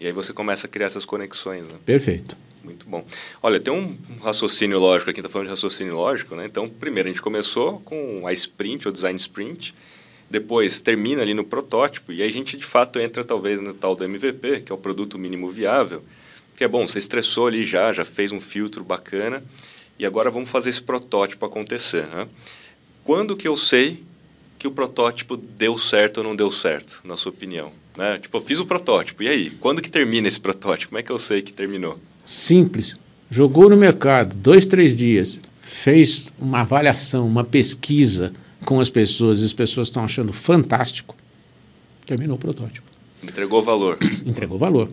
[0.00, 1.68] E aí você começa a criar essas conexões.
[1.68, 1.74] Né?
[1.84, 2.36] Perfeito.
[2.64, 3.04] Muito bom.
[3.42, 6.44] Olha, tem um raciocínio lógico aqui, está falando de raciocínio lógico, né?
[6.44, 9.74] Então, primeiro a gente começou com a sprint, ou design sprint,
[10.28, 13.94] depois termina ali no protótipo, e aí a gente de fato entra talvez no tal
[13.96, 16.04] do MVP, que é o produto mínimo viável,
[16.54, 19.42] que é bom, você estressou ali já, já fez um filtro bacana,
[19.98, 22.06] e agora vamos fazer esse protótipo acontecer.
[22.06, 22.28] Né?
[23.04, 24.02] Quando que eu sei
[24.60, 27.72] que o protótipo deu certo ou não deu certo, na sua opinião?
[27.96, 28.18] Né?
[28.18, 29.50] Tipo, eu fiz o protótipo, e aí?
[29.52, 30.90] Quando que termina esse protótipo?
[30.90, 31.98] Como é que eu sei que terminou?
[32.26, 32.94] Simples.
[33.30, 38.34] Jogou no mercado, dois, três dias, fez uma avaliação, uma pesquisa
[38.66, 41.16] com as pessoas, e as pessoas estão achando fantástico,
[42.04, 42.86] terminou o protótipo.
[43.22, 43.96] Entregou valor.
[44.26, 44.90] Entregou valor.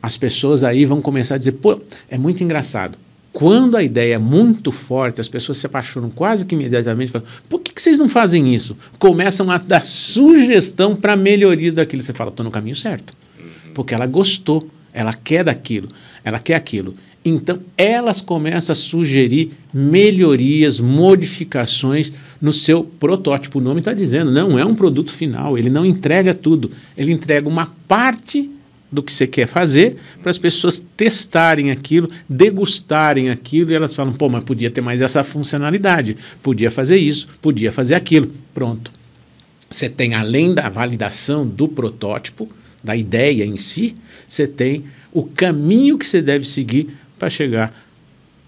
[0.00, 2.96] As pessoas aí vão começar a dizer, pô, é muito engraçado.
[3.32, 7.10] Quando a ideia é muito forte, as pessoas se apaixonam quase que imediatamente.
[7.10, 8.76] Falam, Por que, que vocês não fazem isso?
[8.98, 12.02] Começam a dar sugestão para melhorias daquilo.
[12.02, 13.14] Você fala, estou no caminho certo.
[13.38, 13.72] Uhum.
[13.74, 14.68] Porque ela gostou.
[14.92, 15.88] ela quer daquilo,
[16.22, 16.92] ela quer aquilo.
[17.24, 23.58] Então, elas começam a sugerir melhorias, modificações no seu protótipo.
[23.58, 27.48] O nome está dizendo, não é um produto final, ele não entrega tudo, ele entrega
[27.48, 28.50] uma parte
[28.92, 34.12] do que você quer fazer para as pessoas testarem aquilo, degustarem aquilo e elas falam,
[34.12, 38.30] pô, mas podia ter mais essa funcionalidade, podia fazer isso, podia fazer aquilo.
[38.52, 38.92] Pronto.
[39.70, 42.46] Você tem, além da validação do protótipo,
[42.84, 43.94] da ideia em si,
[44.28, 47.74] você tem o caminho que você deve seguir para chegar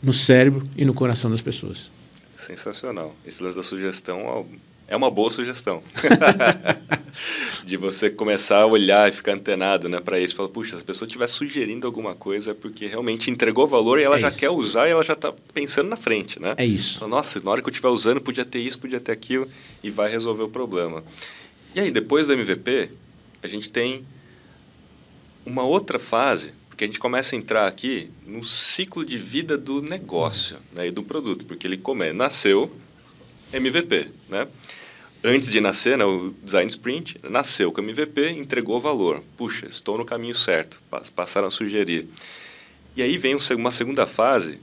[0.03, 1.91] no cérebro e no coração das pessoas.
[2.37, 3.17] Sensacional.
[3.27, 4.47] Esse lance da sugestão
[4.95, 5.83] é uma boa sugestão.
[7.65, 10.35] de você começar a olhar e ficar antenado né, para isso.
[10.35, 14.03] Fala, puxa, se a pessoa estiver sugerindo alguma coisa é porque realmente entregou valor e
[14.03, 14.39] ela é já isso.
[14.39, 16.55] quer usar e ela já está pensando na frente, né?
[16.57, 16.99] É isso.
[16.99, 19.49] Fala, Nossa, na hora que eu estiver usando, podia ter isso, podia ter aquilo
[19.83, 21.03] e vai resolver o problema.
[21.75, 22.91] E aí, depois do MVP,
[23.43, 24.05] a gente tem
[25.45, 29.83] uma outra fase, porque a gente começa a entrar aqui no ciclo de vida do
[29.83, 32.71] negócio né, e do produto, porque ele come, nasceu
[33.53, 34.49] MVP, né?
[35.27, 39.23] Antes de nascer, né, o Design Sprint, nasceu com MVP, entregou valor.
[39.39, 40.79] Puxa, estou no caminho certo,
[41.17, 42.07] passaram a sugerir.
[42.95, 44.61] E aí vem uma segunda fase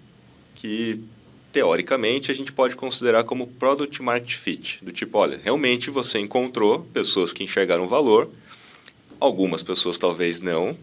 [0.54, 1.04] que,
[1.52, 6.88] teoricamente, a gente pode considerar como Product Market Fit, do tipo, olha, realmente você encontrou
[6.94, 8.30] pessoas que enxergaram valor,
[9.22, 10.76] Algumas pessoas talvez não,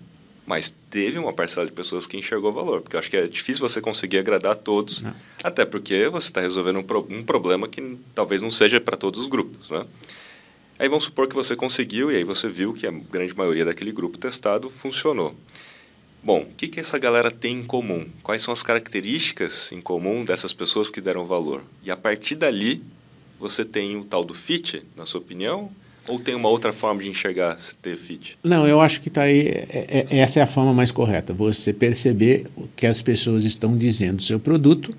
[0.48, 3.60] mas teve uma parcela de pessoas que enxergou valor, porque eu acho que é difícil
[3.60, 5.14] você conseguir agradar a todos, não.
[5.44, 9.20] até porque você está resolvendo um, pro, um, problema que talvez não seja para todos
[9.20, 9.84] os grupos, né?
[10.78, 13.92] Aí vamos supor que você conseguiu e aí você viu que a grande maioria daquele
[13.92, 15.36] grupo testado funcionou.
[16.22, 18.08] Bom, o que, que essa galera tem em comum?
[18.22, 21.62] Quais são as características em comum dessas pessoas que deram valor?
[21.82, 22.82] E a partir dali,
[23.38, 25.70] você tem o tal do fit, na sua opinião?
[26.08, 28.38] Ou tem uma outra forma de enxergar ter fit?
[28.42, 29.40] Não, eu acho que tá aí.
[29.40, 31.32] É, é, essa é a forma mais correta.
[31.32, 34.90] Você perceber o que as pessoas estão dizendo do seu produto.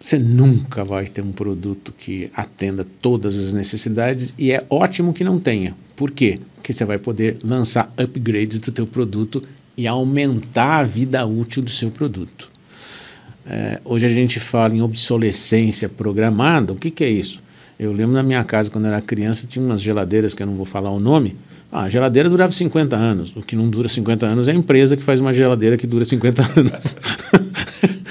[0.00, 5.24] Você nunca vai ter um produto que atenda todas as necessidades e é ótimo que
[5.24, 5.74] não tenha.
[5.96, 6.36] Por quê?
[6.54, 9.42] Porque você vai poder lançar upgrades do teu produto
[9.76, 12.50] e aumentar a vida útil do seu produto.
[13.48, 16.72] É, hoje a gente fala em obsolescência programada.
[16.72, 17.40] O que, que é isso?
[17.78, 20.54] Eu lembro na minha casa, quando eu era criança, tinha umas geladeiras que eu não
[20.54, 21.36] vou falar o nome.
[21.70, 23.36] Ah, a geladeira durava 50 anos.
[23.36, 26.04] O que não dura 50 anos é a empresa que faz uma geladeira que dura
[26.04, 26.96] 50 anos.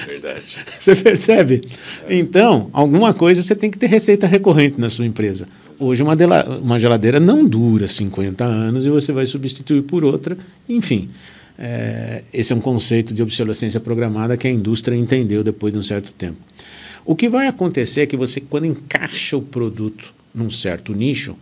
[0.08, 0.44] Verdade.
[0.80, 1.68] Você percebe?
[2.08, 2.16] É.
[2.16, 5.48] Então, alguma coisa você tem que ter receita recorrente na sua empresa.
[5.80, 6.16] Hoje, uma,
[6.62, 10.38] uma geladeira não dura 50 anos e você vai substituir por outra.
[10.70, 11.10] Enfim,
[11.58, 15.84] é, esse é um conceito de obsolescência programada que a indústria entendeu depois de um
[15.84, 16.38] certo tempo.
[17.06, 21.36] O que vai acontecer é que você, quando encaixa o produto num certo nicho,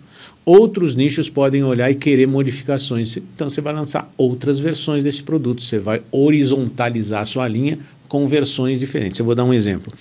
[0.45, 3.15] outros nichos podem olhar e querer modificações.
[3.15, 8.27] Então você vai lançar outras versões desse produto, você vai horizontalizar a sua linha com
[8.27, 9.17] versões diferentes.
[9.17, 9.91] Eu vou dar um exemplo.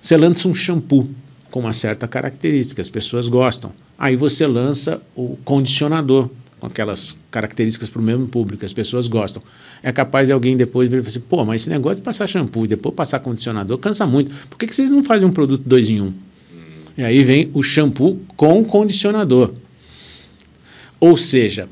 [0.00, 1.08] Você lança um shampoo
[1.48, 3.72] com uma certa característica, as pessoas gostam.
[3.96, 6.28] Aí você lança o condicionador
[6.60, 9.42] com aquelas características para o mesmo público, as pessoas gostam.
[9.82, 12.26] É capaz de alguém depois vir e falar assim, pô, mas esse negócio de passar
[12.26, 14.34] shampoo e depois passar condicionador cansa muito.
[14.48, 16.12] Por que, que vocês não fazem um produto dois em um?
[16.96, 19.52] E aí vem o shampoo com condicionador.
[21.00, 21.68] Ou seja,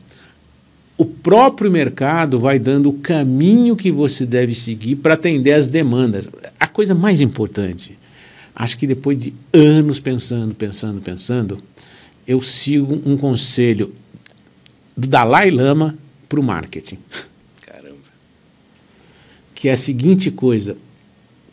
[0.96, 6.28] o próprio mercado vai dando o caminho que você deve seguir para atender as demandas.
[6.58, 7.98] A coisa mais importante,
[8.54, 11.58] acho que depois de anos pensando, pensando, pensando,
[12.26, 13.92] eu sigo um conselho
[14.96, 16.98] do Dalai Lama para o marketing.
[17.62, 17.96] Caramba.
[19.54, 20.76] Que é a seguinte coisa: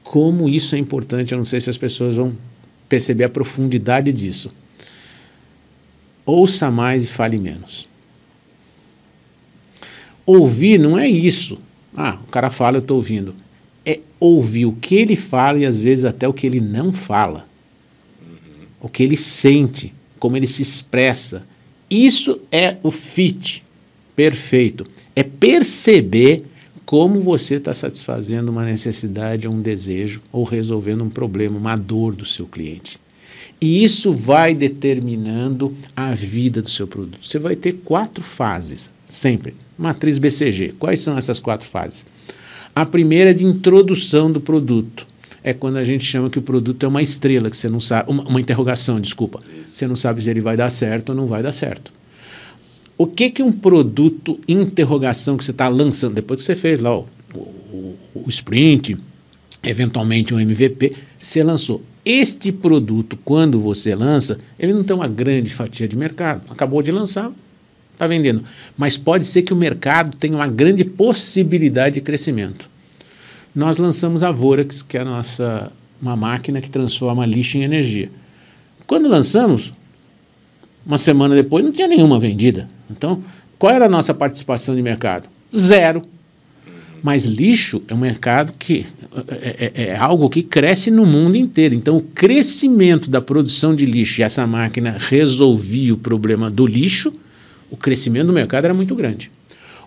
[0.03, 2.33] como isso é importante, eu não sei se as pessoas vão
[2.87, 4.51] perceber a profundidade disso.
[6.25, 7.87] Ouça mais e fale menos.
[10.25, 11.59] Ouvir não é isso.
[11.95, 13.33] Ah, o cara fala, eu estou ouvindo.
[13.85, 17.47] É ouvir o que ele fala e às vezes até o que ele não fala.
[18.21, 18.65] Uhum.
[18.81, 21.41] O que ele sente, como ele se expressa
[21.89, 23.63] isso é o fit
[24.15, 24.85] perfeito.
[25.15, 26.43] É perceber
[26.85, 32.25] como você está satisfazendo uma necessidade, um desejo ou resolvendo um problema, uma dor do
[32.25, 32.99] seu cliente.
[33.61, 37.25] E isso vai determinando a vida do seu produto.
[37.25, 39.53] Você vai ter quatro fases, sempre.
[39.77, 40.73] Matriz BCG.
[40.79, 42.05] Quais são essas quatro fases?
[42.75, 45.05] A primeira é de introdução do produto.
[45.43, 48.11] É quando a gente chama que o produto é uma estrela, que você não sabe.
[48.11, 49.39] Uma, uma interrogação, desculpa.
[49.65, 51.91] Você não sabe se ele vai dar certo ou não vai dar certo.
[52.97, 56.97] O que que um produto interrogação que você está lançando, depois que você fez lá
[56.97, 58.97] o, o, o sprint,
[59.63, 61.81] eventualmente um MVP, você lançou.
[62.03, 66.41] Este produto, quando você lança, ele não tem uma grande fatia de mercado.
[66.49, 67.31] Acabou de lançar,
[67.99, 68.45] Está vendendo.
[68.77, 72.69] Mas pode ser que o mercado tenha uma grande possibilidade de crescimento.
[73.59, 75.69] Nós lançamos a Vorax, que é a nossa
[76.01, 78.09] uma máquina que transforma lixo em energia.
[78.87, 79.69] Quando lançamos,
[80.85, 82.69] uma semana depois não tinha nenhuma vendida.
[82.89, 83.21] Então,
[83.57, 85.27] qual era a nossa participação de mercado?
[85.53, 86.03] Zero.
[87.03, 88.85] Mas lixo é um mercado que
[89.29, 91.75] é, é, é, algo que cresce no mundo inteiro.
[91.75, 97.11] Então, o crescimento da produção de lixo e essa máquina resolvia o problema do lixo,
[97.69, 99.29] o crescimento do mercado era muito grande.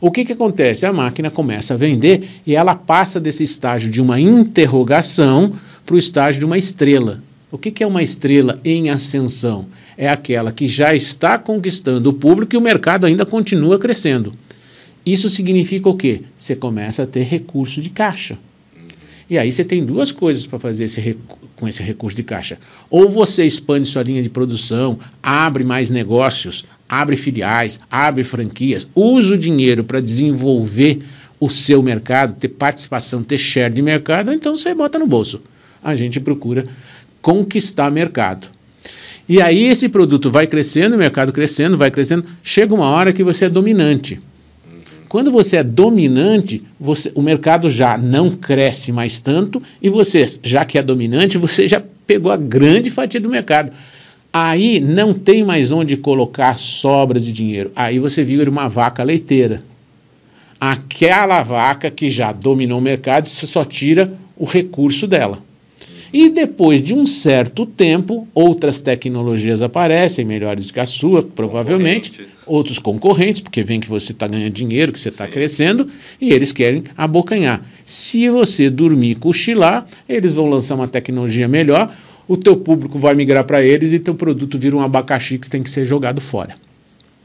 [0.02, 0.84] O que, que acontece?
[0.84, 5.52] A máquina começa a vender e ela passa desse estágio de uma interrogação
[5.86, 7.22] para o estágio de uma estrela.
[7.52, 9.66] O que, que é uma estrela em ascensão?
[9.96, 14.34] É aquela que já está conquistando o público e o mercado ainda continua crescendo.
[15.06, 16.22] Isso significa o quê?
[16.36, 18.36] Você começa a ter recurso de caixa.
[19.30, 21.16] E aí você tem duas coisas para fazer esse
[21.54, 22.58] com esse recurso de caixa.
[22.90, 29.34] Ou você expande sua linha de produção, abre mais negócios, abre filiais, abre franquias, usa
[29.34, 30.98] o dinheiro para desenvolver
[31.40, 35.38] o seu mercado, ter participação, ter share de mercado, então você bota no bolso.
[35.82, 36.64] A gente procura
[37.22, 38.48] conquistar mercado.
[39.26, 43.24] E aí esse produto vai crescendo, o mercado crescendo, vai crescendo, chega uma hora que
[43.24, 44.20] você é dominante.
[45.08, 50.62] Quando você é dominante, você, o mercado já não cresce mais tanto e você, já
[50.66, 53.72] que é dominante, você já pegou a grande fatia do mercado.
[54.32, 57.70] Aí não tem mais onde colocar sobras de dinheiro.
[57.76, 59.60] Aí você vira uma vaca leiteira.
[60.58, 65.38] Aquela vaca que já dominou o mercado, você só tira o recurso dela.
[66.12, 72.78] E depois de um certo tempo, outras tecnologias aparecem, melhores que a sua, provavelmente, outros
[72.78, 75.88] concorrentes, porque vem que você está ganhando dinheiro, que você está crescendo,
[76.20, 77.64] e eles querem abocanhar.
[77.86, 81.90] Se você dormir e cochilar, eles vão lançar uma tecnologia melhor,
[82.26, 85.62] o teu público vai migrar para eles e teu produto vira um abacaxi que tem
[85.62, 86.54] que ser jogado fora.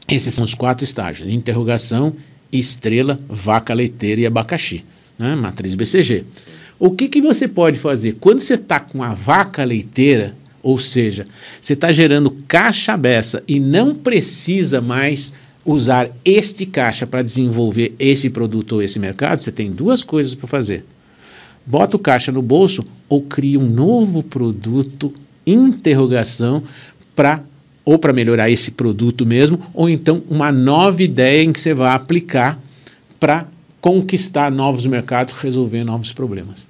[0.08, 2.14] Esses são os quatro estágios: interrogação,
[2.52, 4.84] estrela, vaca leiteira e abacaxi,
[5.18, 5.34] né?
[5.34, 6.24] matriz BCG.
[6.78, 8.16] O que, que você pode fazer?
[8.20, 11.24] Quando você está com a vaca leiteira, ou seja,
[11.60, 15.32] você está gerando caixa beça e não precisa mais
[15.64, 20.46] usar este caixa para desenvolver esse produto ou esse mercado, você tem duas coisas para
[20.46, 20.84] fazer.
[21.68, 25.12] Bota o caixa no bolso ou cria um novo produto,
[25.46, 26.62] interrogação,
[27.14, 27.44] para
[27.84, 31.94] ou para melhorar esse produto mesmo, ou então uma nova ideia em que você vai
[31.94, 32.58] aplicar
[33.20, 33.46] para
[33.80, 36.68] conquistar novos mercados, resolver novos problemas.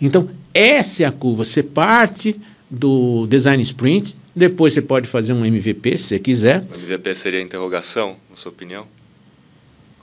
[0.00, 1.44] Então, essa é a curva.
[1.44, 2.36] Você parte
[2.68, 6.64] do design sprint, depois você pode fazer um MVP se você quiser.
[6.74, 8.86] O MVP seria interrogação, na sua opinião?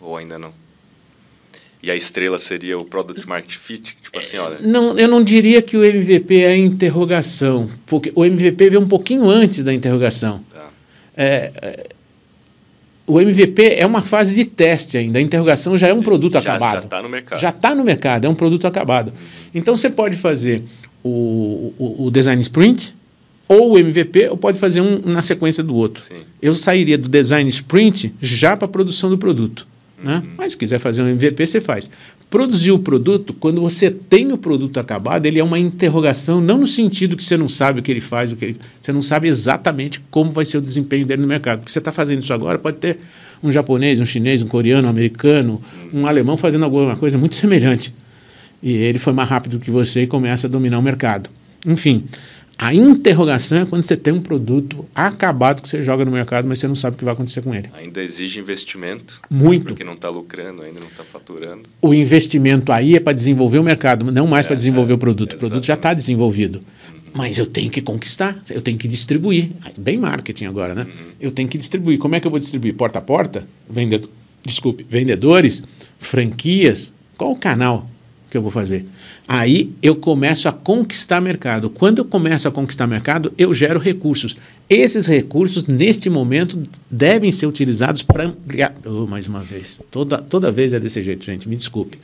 [0.01, 0.62] Ou ainda não?
[1.83, 3.97] E a estrela seria o Product Market Fit?
[4.01, 4.57] Tipo assim, olha...
[4.61, 8.87] Não, eu não diria que o MVP é a interrogação, porque o MVP veio um
[8.87, 10.41] pouquinho antes da interrogação.
[10.49, 10.69] Tá.
[11.17, 11.87] É, é
[13.05, 15.19] o MVP é uma fase de teste ainda.
[15.19, 16.73] A interrogação já é um produto já, acabado.
[16.73, 17.39] Já está no mercado.
[17.39, 19.07] Já está no mercado, é um produto acabado.
[19.09, 19.13] Uhum.
[19.53, 20.63] Então você pode fazer
[21.03, 22.95] o, o, o, design sprint
[23.45, 26.01] ou o MVP, ou pode fazer um na sequência do outro.
[26.01, 26.23] Sim.
[26.41, 29.67] Eu sairia do design sprint já para a produção do produto.
[30.03, 30.21] Né?
[30.37, 31.89] Mas se quiser fazer um MVP, você faz.
[32.29, 36.67] Produzir o produto, quando você tem o produto acabado, ele é uma interrogação, não no
[36.67, 39.29] sentido que você não sabe o que ele faz, o que ele, você não sabe
[39.29, 41.59] exatamente como vai ser o desempenho dele no mercado.
[41.59, 42.97] Porque você está fazendo isso agora, pode ter
[43.41, 45.61] um japonês, um chinês, um coreano, um americano,
[45.93, 47.93] um alemão fazendo alguma coisa muito semelhante.
[48.61, 51.29] E ele foi mais rápido que você e começa a dominar o mercado.
[51.65, 52.03] Enfim,
[52.63, 56.59] a interrogação é quando você tem um produto acabado que você joga no mercado, mas
[56.59, 57.69] você não sabe o que vai acontecer com ele.
[57.73, 59.19] Ainda exige investimento.
[59.29, 59.65] Muito.
[59.65, 61.63] Porque não está lucrando, ainda não está faturando.
[61.81, 64.97] O investimento aí é para desenvolver o mercado, não mais é, para desenvolver é, o
[64.97, 65.33] produto.
[65.33, 66.61] O produto já está desenvolvido.
[66.93, 66.99] Uhum.
[67.13, 69.49] Mas eu tenho que conquistar, eu tenho que distribuir.
[69.77, 70.83] Bem marketing agora, né?
[70.83, 71.11] Uhum.
[71.19, 71.99] Eu tenho que distribuir.
[71.99, 72.73] Como é que eu vou distribuir?
[72.75, 73.45] Porta a porta?
[73.69, 74.09] Vendedor,
[74.41, 75.63] desculpe, vendedores?
[75.99, 76.93] Franquias?
[77.17, 77.89] Qual o canal?
[78.33, 78.83] Que eu vou fazer?
[79.27, 81.69] Aí eu começo a conquistar mercado.
[81.69, 84.35] Quando eu começo a conquistar mercado, eu gero recursos.
[84.67, 88.73] Esses recursos, neste momento, devem ser utilizados para ampliar.
[88.83, 89.79] Oh, mais uma vez.
[89.91, 91.99] Toda, toda vez é desse jeito, gente, me desculpe.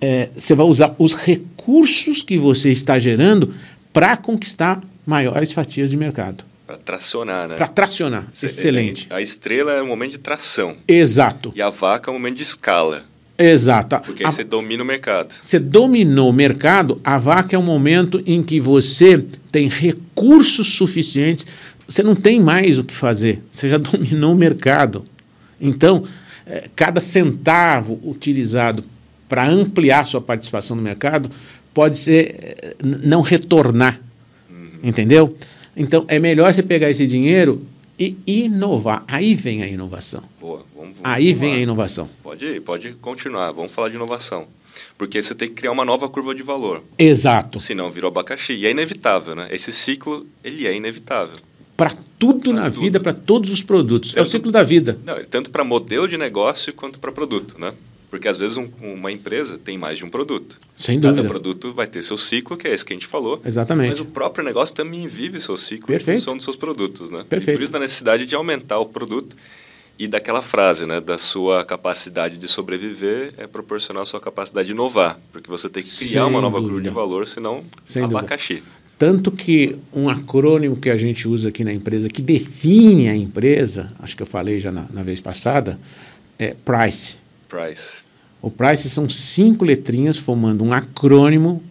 [0.00, 3.52] É, você vai usar os recursos que você está gerando
[3.92, 6.44] para conquistar maiores fatias de mercado.
[6.64, 7.56] Para tracionar, né?
[7.56, 8.28] Para tracionar.
[8.40, 9.08] Excelente.
[9.10, 10.76] A estrela é o momento de tração.
[10.86, 11.52] Exato.
[11.56, 13.09] E a vaca é o momento de escala.
[13.40, 14.00] Exato.
[14.04, 15.34] Porque aí você domina o mercado.
[15.40, 21.46] Você dominou o mercado, a vaca é um momento em que você tem recursos suficientes,
[21.88, 25.04] você não tem mais o que fazer, você já dominou o mercado.
[25.60, 26.04] Então,
[26.46, 28.84] é, cada centavo utilizado
[29.28, 31.30] para ampliar sua participação no mercado
[31.72, 34.00] pode ser é, não retornar.
[34.50, 34.68] Uhum.
[34.82, 35.36] Entendeu?
[35.76, 37.64] Então, é melhor você pegar esse dinheiro
[38.00, 39.04] e inovar.
[39.06, 40.22] Aí vem a inovação.
[40.40, 41.56] Boa, vamos, vamos Aí vem lá.
[41.56, 42.08] a inovação.
[42.22, 43.52] Pode ir, pode continuar.
[43.52, 44.46] Vamos falar de inovação.
[44.96, 46.82] Porque você tem que criar uma nova curva de valor.
[46.98, 47.60] Exato.
[47.60, 48.54] Senão virou abacaxi.
[48.54, 49.48] E é inevitável, né?
[49.50, 51.36] Esse ciclo, ele é inevitável.
[51.76, 52.80] Para tudo Pra na tudo.
[52.80, 54.10] vida, para todos os produtos.
[54.10, 54.98] É o Tanto- ciclo da vida.
[55.04, 57.72] Não, tanto para modelo de negócio quanto para produto, né?
[58.10, 60.58] Porque às vezes um- uma empresa tem mais de um produto.
[60.76, 61.28] Sem Cada dúvida.
[61.28, 63.40] produto vai ter seu ciclo, que é esse que a gente falou.
[63.44, 63.88] Exatamente.
[63.90, 66.16] Mas o próprio negócio também vive seu ciclo Perfeito.
[66.16, 67.24] em função dos seus produtos, né?
[67.28, 67.54] Perfeito.
[67.54, 69.36] E por isso da necessidade de aumentar o produto
[69.96, 71.00] e daquela frase, né?
[71.00, 75.16] Da sua capacidade de sobreviver é proporcional à sua capacidade de inovar.
[75.30, 76.88] Porque você tem que criar Sem uma nova curva dúvida.
[76.90, 78.18] de valor, senão Sem dúvida.
[78.18, 78.60] abacaxi.
[78.98, 83.92] Tanto que um acrônimo que a gente usa aqui na empresa, que define a empresa,
[84.00, 85.78] acho que eu falei já na, na vez passada,
[86.38, 87.19] é PRICE.
[87.50, 87.94] Price.
[88.40, 91.62] O PRICE são cinco letrinhas formando um acrônimo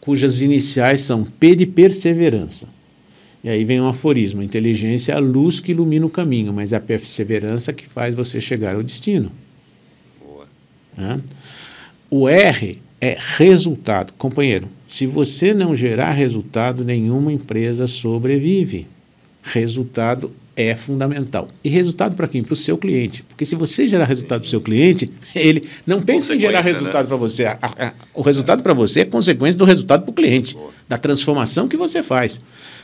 [0.00, 2.66] cujas iniciais são P de perseverança.
[3.44, 6.76] E aí vem um aforismo: inteligência é a luz que ilumina o caminho, mas é
[6.76, 9.30] a perseverança que faz você chegar ao destino.
[10.20, 10.46] Boa.
[10.96, 11.20] né?
[12.08, 14.12] O R é resultado.
[14.14, 18.86] Companheiro, se você não gerar resultado, nenhuma empresa sobrevive.
[19.42, 21.48] Resultado é fundamental.
[21.64, 22.42] E resultado para quem?
[22.42, 23.22] Para o seu cliente.
[23.28, 27.04] Porque se você gerar resultado para o seu cliente, ele não pensa em gerar resultado
[27.04, 27.08] né?
[27.08, 27.44] para você.
[27.46, 30.70] A- a- o resultado para você é consequência do resultado para o cliente, Boa.
[30.88, 32.38] da transformação que você faz.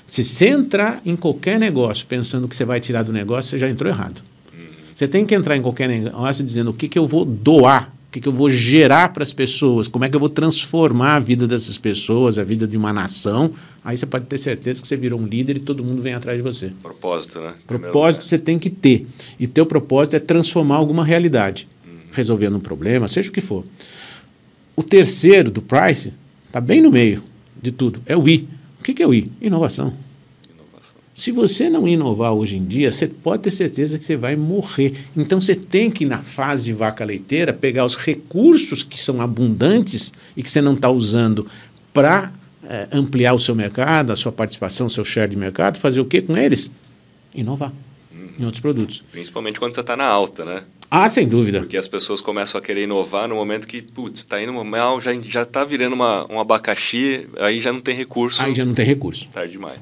[0.08, 3.68] Se você entrar em qualquer negócio pensando que você vai tirar do negócio, você já
[3.68, 4.22] entrou errado.
[4.94, 8.12] Você tem que entrar em qualquer negócio dizendo o que, que eu vou doar, o
[8.12, 11.20] que, que eu vou gerar para as pessoas, como é que eu vou transformar a
[11.20, 13.50] vida dessas pessoas, a vida de uma nação.
[13.86, 16.36] Aí você pode ter certeza que você virou um líder e todo mundo vem atrás
[16.36, 16.72] de você.
[16.82, 17.54] Propósito, né?
[17.68, 19.06] Propósito você tem que ter.
[19.38, 21.68] E teu propósito é transformar alguma realidade,
[22.10, 23.62] resolvendo um problema, seja o que for.
[24.74, 26.12] O terceiro do Price
[26.48, 27.22] está bem no meio
[27.62, 28.02] de tudo.
[28.06, 28.48] É o I.
[28.80, 29.30] O que, que é o I?
[29.40, 29.92] Inovação.
[30.52, 30.96] Inovação.
[31.14, 34.94] Se você não inovar hoje em dia, você pode ter certeza que você vai morrer.
[35.16, 40.42] Então você tem que, na fase vaca leiteira, pegar os recursos que são abundantes e
[40.42, 41.46] que você não está usando
[41.94, 42.32] para
[42.92, 46.22] ampliar o seu mercado, a sua participação, o seu share de mercado, fazer o que
[46.22, 46.70] com eles?
[47.34, 47.72] Inovar
[48.38, 49.02] em outros produtos.
[49.10, 50.62] Principalmente quando você está na alta, né?
[50.90, 51.60] Ah, sem dúvida.
[51.60, 55.12] Porque as pessoas começam a querer inovar no momento que, putz, está indo mal, já,
[55.20, 58.42] já tá virando uma, um abacaxi, aí já não tem recurso.
[58.42, 59.26] Aí já não tem recurso.
[59.32, 59.80] Tarde demais.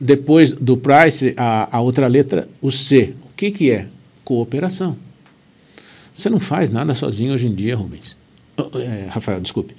[0.00, 3.14] Depois do price, a, a outra letra, o C.
[3.24, 3.88] O que, que é?
[4.24, 4.96] Cooperação.
[6.14, 8.18] Você não faz nada sozinho hoje em dia, Rubens.
[8.56, 9.74] Oh, é, Rafael, desculpe.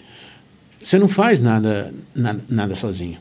[0.82, 3.18] Você não faz nada, nada, nada sozinho.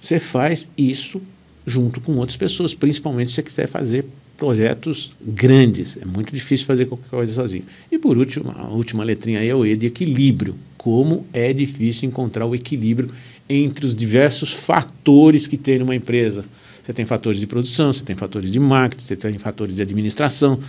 [0.00, 1.20] Você faz isso
[1.66, 5.96] junto com outras pessoas, principalmente se você quiser fazer projetos grandes.
[5.96, 7.64] É muito difícil fazer qualquer coisa sozinho.
[7.90, 10.56] E por último, a última letrinha aí é o E de equilíbrio.
[10.76, 13.10] Como é difícil encontrar o equilíbrio
[13.48, 16.44] entre os diversos fatores que tem numa empresa.
[16.82, 20.60] Você tem fatores de produção, você tem fatores de marketing, você tem fatores de administração.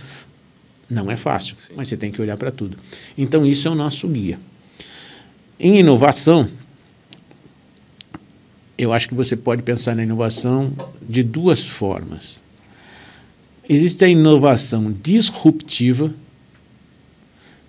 [0.88, 1.74] Não é fácil, Sim.
[1.76, 2.76] mas você tem que olhar para tudo.
[3.18, 4.38] Então, isso é o nosso guia.
[5.58, 6.46] Em inovação,
[8.76, 10.72] eu acho que você pode pensar na inovação
[11.08, 12.42] de duas formas.
[13.68, 16.14] Existe a inovação disruptiva,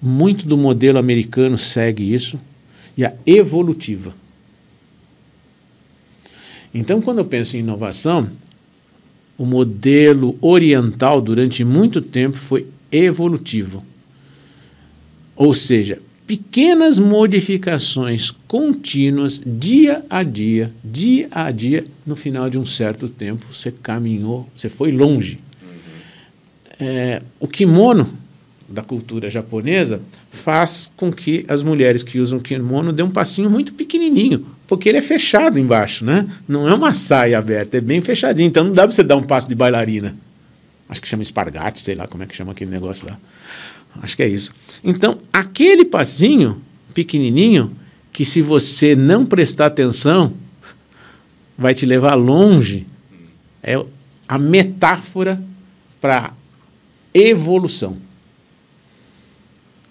[0.02, 2.38] muito do modelo americano segue isso,
[2.98, 4.14] e a evolutiva.
[6.74, 8.30] Então, quando eu penso em inovação,
[9.38, 13.84] o modelo oriental durante muito tempo foi evolutivo.
[15.36, 22.66] Ou seja, pequenas modificações contínuas, dia a dia, dia a dia, no final de um
[22.66, 25.40] certo tempo, você caminhou, você foi longe.
[26.80, 28.06] É, o kimono
[28.70, 33.74] da cultura japonesa faz com que as mulheres que usam kimono dêem um passinho muito
[33.74, 36.28] pequenininho, porque ele é fechado embaixo, né?
[36.46, 39.24] Não é uma saia aberta, é bem fechadinho, então não dá para você dar um
[39.24, 40.16] passo de bailarina.
[40.90, 43.18] Acho que chama espargate, sei lá como é que chama aquele negócio lá.
[44.02, 44.54] Acho que é isso.
[44.84, 46.62] Então, aquele passinho
[46.94, 47.72] pequenininho,
[48.12, 50.34] que se você não prestar atenção,
[51.58, 52.86] vai te levar longe,
[53.62, 53.84] é
[54.28, 55.42] a metáfora
[56.00, 56.34] para
[57.14, 57.98] evolução,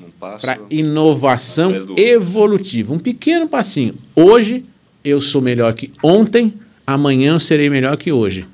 [0.00, 2.94] Um para inovação evolutiva.
[2.94, 3.94] Um pequeno passinho.
[4.14, 4.64] Hoje
[5.04, 6.54] eu sou melhor que ontem,
[6.86, 8.44] amanhã eu serei melhor que hoje.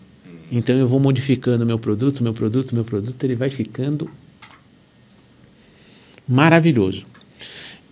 [0.50, 4.10] Então eu vou modificando meu produto, meu produto, meu produto, ele vai ficando
[6.28, 7.04] maravilhoso.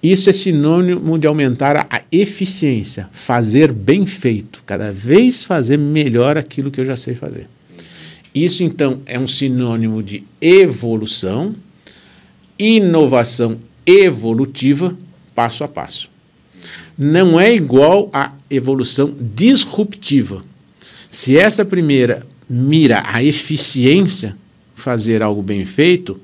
[0.02, 6.70] Isso é sinônimo de aumentar a, eficiência, fazer bem feito, cada vez fazer melhor aquilo
[6.70, 7.46] que eu já sei fazer.
[8.34, 11.54] Isso então é um sinônimo de evolução,
[12.58, 14.96] inovação evolutiva,
[15.34, 16.08] passo a passo.
[16.96, 20.42] Não é igual à evolução disruptiva.
[21.10, 24.36] Se essa primeira mira a eficiência,
[24.74, 26.20] fazer algo bem feito,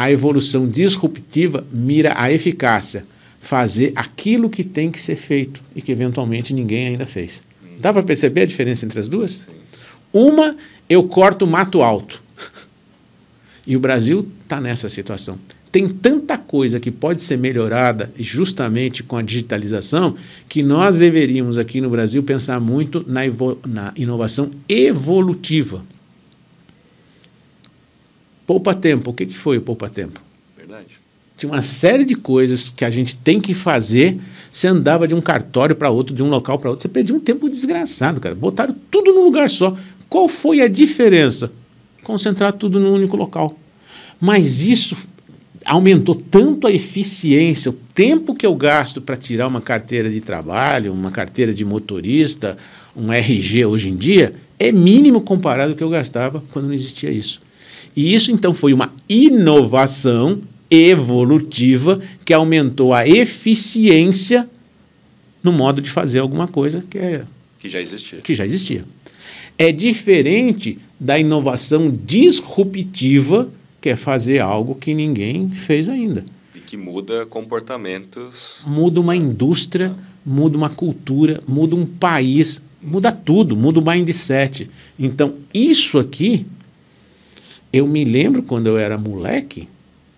[0.00, 3.04] a evolução disruptiva mira a eficácia,
[3.38, 7.44] fazer aquilo que tem que ser feito e que eventualmente ninguém ainda fez.
[7.78, 9.32] Dá para perceber a diferença entre as duas?
[9.32, 9.52] Sim.
[10.10, 10.56] Uma,
[10.88, 12.22] eu corto mato alto.
[13.66, 15.38] E o Brasil está nessa situação.
[15.70, 20.16] Tem tanta coisa que pode ser melhorada justamente com a digitalização
[20.48, 23.20] que nós deveríamos aqui no Brasil pensar muito na,
[23.68, 25.84] na inovação evolutiva.
[28.50, 29.10] Poupa tempo.
[29.10, 30.20] O que, que foi o poupa tempo?
[30.56, 30.88] Verdade.
[31.36, 34.18] Tinha uma série de coisas que a gente tem que fazer.
[34.50, 36.82] Você andava de um cartório para outro, de um local para outro.
[36.82, 38.34] Você perdia um tempo desgraçado, cara.
[38.34, 39.72] Botaram tudo num lugar só.
[40.08, 41.52] Qual foi a diferença?
[42.02, 43.56] Concentrar tudo num único local.
[44.20, 44.96] Mas isso
[45.64, 50.92] aumentou tanto a eficiência, o tempo que eu gasto para tirar uma carteira de trabalho,
[50.92, 52.58] uma carteira de motorista,
[52.96, 57.12] um RG hoje em dia, é mínimo comparado ao que eu gastava quando não existia
[57.12, 57.38] isso.
[58.00, 60.40] E isso então foi uma inovação
[60.70, 64.48] evolutiva que aumentou a eficiência
[65.42, 67.24] no modo de fazer alguma coisa que é
[67.58, 68.20] que já existia.
[68.20, 68.86] Que já existia.
[69.58, 73.50] É diferente da inovação disruptiva,
[73.82, 76.24] que é fazer algo que ninguém fez ainda.
[76.56, 78.62] E que muda comportamentos.
[78.66, 79.94] Muda uma indústria,
[80.24, 84.70] muda uma cultura, muda um país, muda tudo, muda o mindset.
[84.98, 86.46] Então, isso aqui,
[87.72, 89.68] eu me lembro quando eu era moleque,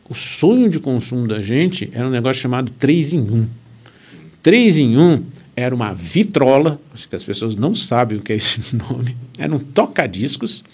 [0.09, 3.49] o sonho de consumo da gente era um negócio chamado 3 em 1.
[4.43, 5.25] 3 em 1
[5.55, 9.55] era uma vitrola, acho que as pessoas não sabem o que é esse nome, era
[9.55, 10.65] um toca-discos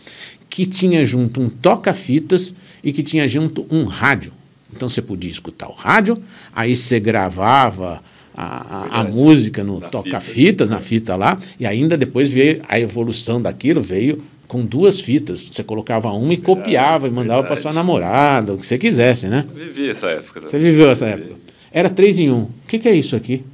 [0.48, 4.32] que tinha junto um toca-fitas e que tinha junto um rádio.
[4.74, 6.22] Então você podia escutar o rádio,
[6.54, 8.02] aí você gravava
[8.34, 13.40] a, a, a música no toca-fitas, na fita lá, e ainda depois veio a evolução
[13.42, 15.42] daquilo, veio com duas fitas.
[15.52, 19.28] Você colocava uma e verdade, copiava e mandava para sua namorada, o que você quisesse,
[19.28, 19.44] né?
[19.48, 20.40] Eu vivi essa época.
[20.40, 20.50] Também.
[20.50, 21.36] Você viveu essa época.
[21.70, 22.42] Era três em um.
[22.44, 23.44] O que, que é isso aqui?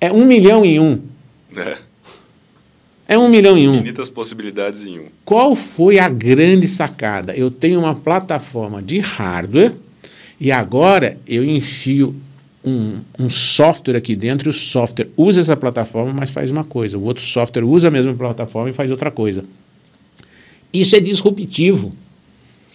[0.00, 1.00] É um milhão em um.
[1.54, 1.76] É.
[3.06, 3.74] É um milhão em um.
[3.76, 5.06] Infinitas possibilidades em um.
[5.24, 7.36] Qual foi a grande sacada?
[7.36, 9.74] Eu tenho uma plataforma de hardware
[10.40, 12.16] e agora eu enfio
[12.64, 16.96] um, um, software aqui dentro e o software usa essa plataforma, mas faz uma coisa.
[16.96, 19.44] O outro software usa a mesma plataforma e faz outra coisa.
[20.74, 21.92] Isso é disruptivo.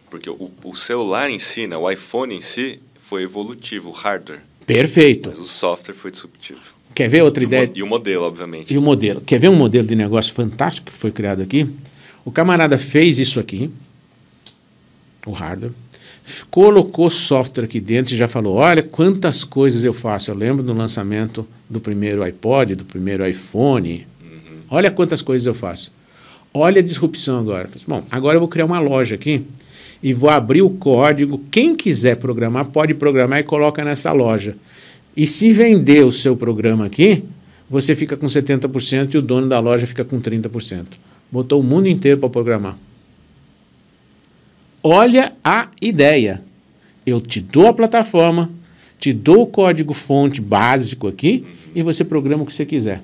[0.09, 4.39] Porque o, o celular em si, né, o iPhone em si, foi evolutivo, o hardware.
[4.65, 5.29] Perfeito.
[5.29, 6.61] Mas o software foi disruptivo.
[6.95, 7.71] Quer ver outra e ideia?
[7.75, 8.73] E o modelo, obviamente.
[8.73, 9.21] E o modelo.
[9.21, 11.67] Quer ver um modelo de negócio fantástico que foi criado aqui?
[12.23, 13.69] O camarada fez isso aqui,
[15.25, 15.71] o hardware,
[16.49, 20.31] colocou software aqui dentro e já falou: olha quantas coisas eu faço.
[20.31, 24.07] Eu lembro do lançamento do primeiro iPod, do primeiro iPhone.
[24.21, 24.59] Uhum.
[24.69, 25.91] Olha quantas coisas eu faço.
[26.53, 27.69] Olha a disrupção agora.
[27.87, 29.45] Bom, agora eu vou criar uma loja aqui
[30.01, 31.43] e vou abrir o código.
[31.51, 34.55] Quem quiser programar, pode programar e coloca nessa loja.
[35.15, 37.23] E se vender o seu programa aqui,
[37.69, 40.85] você fica com 70% e o dono da loja fica com 30%.
[41.31, 42.77] Botou o mundo inteiro para programar.
[44.81, 46.41] Olha a ideia.
[47.05, 48.49] Eu te dou a plataforma,
[48.97, 51.45] te dou o código fonte básico aqui
[51.75, 53.01] e você programa o que você quiser.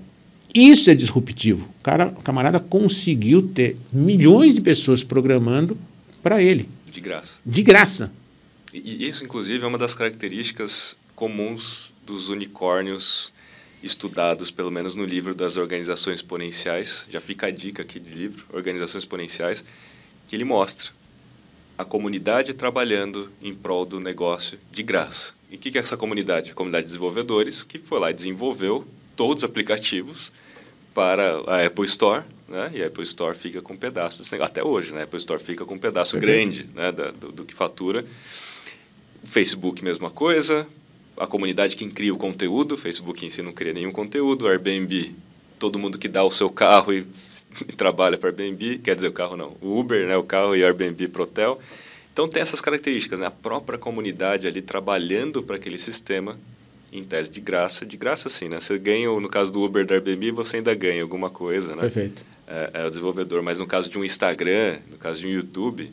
[0.56, 1.68] Isso é disruptivo.
[1.80, 5.78] O, cara, o camarada conseguiu ter milhões de pessoas programando
[6.24, 6.70] para ele.
[6.90, 7.38] De graça.
[7.46, 8.12] De graça.
[8.74, 13.34] E isso, inclusive, é uma das características comuns dos unicórnios
[13.84, 17.06] estudados, pelo menos no livro das organizações exponenciais.
[17.10, 19.62] Já fica a dica aqui de livro, Organizações Exponenciais,
[20.26, 20.90] que ele mostra
[21.78, 25.34] a comunidade trabalhando em prol do negócio de graça.
[25.52, 26.52] E o que, que é essa comunidade?
[26.52, 28.88] A comunidade de desenvolvedores que foi lá e desenvolveu
[29.18, 30.32] todos os aplicativos
[30.96, 32.72] para a Apple Store, né?
[32.74, 34.52] E a Apple Store fica com um pedaço desse negócio.
[34.52, 35.02] Até hoje, né?
[35.02, 36.64] A Apple Store fica com um pedaço Perfeito.
[36.64, 36.92] grande né?
[36.92, 38.04] Da, do, do, que fatura.
[39.24, 40.66] Facebook, mesma coisa
[41.18, 45.16] a comunidade que cria o conteúdo, Facebook em si não cria nenhum conteúdo, Airbnb,
[45.58, 47.06] todo mundo que dá o seu carro e,
[47.62, 50.64] e trabalha para Airbnb, quer dizer, o carro não, o Uber, né, o carro e
[50.64, 51.60] Airbnb para hotel.
[52.12, 53.28] Então tem essas características, né?
[53.28, 56.38] a própria comunidade ali trabalhando para aquele sistema
[56.98, 58.60] em tese de graça, de graça sim, né?
[58.60, 61.82] Você ganha, no caso do Uber da Airbnb, você ainda ganha alguma coisa, né?
[61.82, 62.26] Perfeito.
[62.48, 65.92] É, é o desenvolvedor, mas no caso de um Instagram, no caso de um YouTube,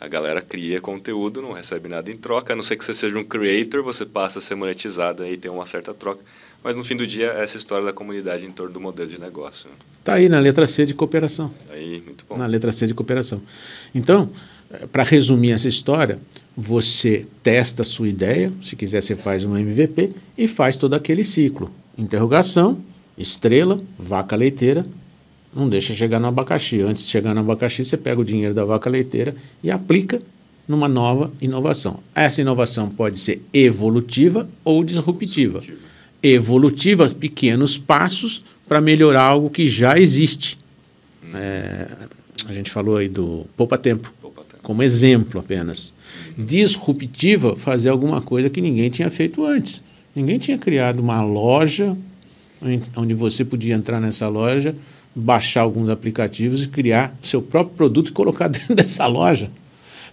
[0.00, 3.18] a galera cria conteúdo, não recebe nada em troca, a não ser que você seja
[3.18, 6.20] um creator, você passa a ser monetizado e tem uma certa troca.
[6.62, 9.70] Mas no fim do dia, essa história da comunidade em torno do modelo de negócio.
[10.00, 10.18] Está né?
[10.18, 11.52] aí na letra C de cooperação.
[11.70, 12.36] Aí, muito bom.
[12.36, 13.40] Na letra C de cooperação.
[13.94, 14.30] Então,
[14.70, 16.18] eh, para resumir essa história,
[16.56, 21.22] você testa a sua ideia, se quiser você faz um MVP e faz todo aquele
[21.22, 21.70] ciclo.
[21.98, 22.78] Interrogação,
[23.18, 24.86] estrela, vaca leiteira,
[25.54, 26.80] não deixa chegar no abacaxi.
[26.80, 30.18] Antes de chegar no abacaxi, você pega o dinheiro da vaca leiteira e aplica
[30.66, 32.00] numa nova inovação.
[32.14, 35.62] Essa inovação pode ser evolutiva ou disruptiva.
[36.22, 40.58] Evolutiva, pequenos passos para melhorar algo que já existe.
[41.34, 41.88] É,
[42.46, 44.12] a gente falou aí do poupa tempo.
[44.66, 45.92] Como exemplo apenas.
[46.36, 49.80] Disruptiva, fazer alguma coisa que ninguém tinha feito antes.
[50.12, 51.96] Ninguém tinha criado uma loja
[52.96, 54.74] onde você podia entrar nessa loja,
[55.14, 59.52] baixar alguns aplicativos e criar seu próprio produto e colocar dentro dessa loja.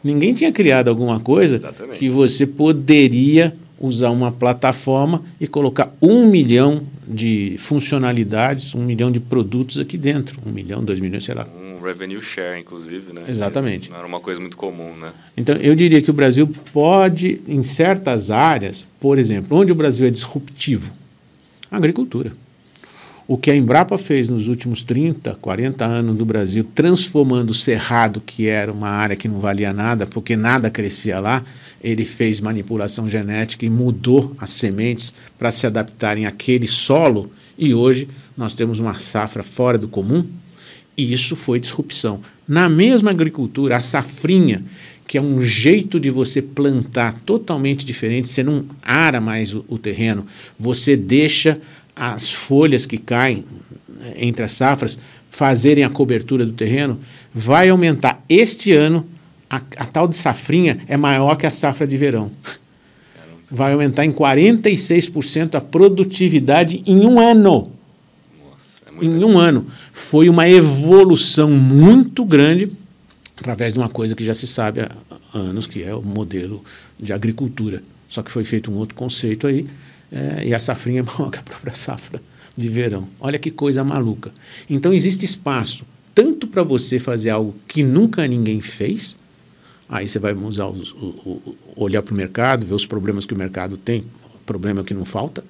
[0.03, 1.97] Ninguém tinha criado alguma coisa Exatamente.
[1.97, 9.19] que você poderia usar uma plataforma e colocar um milhão de funcionalidades, um milhão de
[9.19, 10.39] produtos aqui dentro.
[10.45, 11.47] Um milhão, dois milhões, sei lá.
[11.47, 13.23] Um revenue share, inclusive, né?
[13.27, 13.89] Exatamente.
[13.89, 15.11] Não era uma coisa muito comum, né?
[15.35, 20.07] Então, eu diria que o Brasil pode, em certas áreas, por exemplo, onde o Brasil
[20.07, 20.91] é disruptivo?
[21.69, 22.31] Agricultura.
[23.27, 28.21] O que a Embrapa fez nos últimos 30, 40 anos do Brasil, transformando o Cerrado,
[28.21, 31.43] que era uma área que não valia nada, porque nada crescia lá,
[31.83, 38.07] ele fez manipulação genética e mudou as sementes para se adaptarem àquele solo, e hoje
[38.37, 40.25] nós temos uma safra fora do comum,
[40.95, 42.21] e isso foi disrupção.
[42.47, 44.63] Na mesma agricultura, a safrinha,
[45.05, 49.77] que é um jeito de você plantar totalmente diferente, você não ara mais o, o
[49.77, 50.25] terreno,
[50.57, 51.59] você deixa
[51.95, 53.43] as folhas que caem
[54.01, 54.97] eh, entre as safras
[55.29, 56.99] fazerem a cobertura do terreno,
[57.33, 58.23] vai aumentar.
[58.29, 59.05] Este ano,
[59.53, 62.31] a, a tal de safrinha é maior que a safra de verão.
[63.49, 67.71] Vai aumentar em 46% a produtividade em um ano.
[68.43, 69.67] Nossa, é em um ano.
[69.91, 72.71] Foi uma evolução muito grande
[73.37, 74.89] através de uma coisa que já se sabe há
[75.37, 76.63] anos, que é o modelo
[76.99, 77.83] de agricultura.
[78.09, 79.65] Só que foi feito um outro conceito aí,
[80.11, 82.21] é, e a safrinha é maior que a própria safra
[82.57, 83.07] de verão.
[83.19, 84.31] Olha que coisa maluca.
[84.67, 85.85] Então existe espaço
[86.15, 89.17] tanto para você fazer algo que nunca ninguém fez,
[89.93, 93.33] aí você vai usar os, o, o, olhar para o mercado, ver os problemas que
[93.33, 94.03] o mercado tem,
[94.45, 95.43] problema que não falta,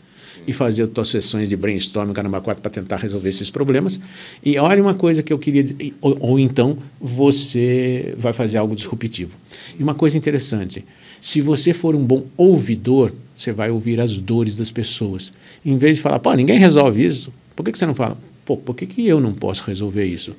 [0.45, 3.99] e fazer as sessões de brainstorming, caramba 4, para tentar resolver esses problemas.
[4.43, 5.63] E olha uma coisa que eu queria.
[6.01, 9.37] Ou, ou então você vai fazer algo disruptivo.
[9.79, 10.83] E uma coisa interessante:
[11.21, 15.31] se você for um bom ouvidor, você vai ouvir as dores das pessoas.
[15.65, 18.17] Em vez de falar, pô, ninguém resolve isso, por que, que você não fala?
[18.43, 20.33] Pô, por que, que eu não posso resolver isso?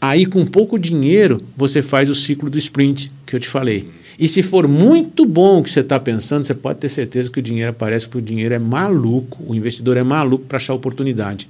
[0.00, 3.86] Aí, com pouco dinheiro, você faz o ciclo do sprint, que eu te falei.
[4.18, 7.38] E se for muito bom o que você está pensando, você pode ter certeza que
[7.38, 11.48] o dinheiro aparece, porque o dinheiro é maluco, o investidor é maluco para achar oportunidade.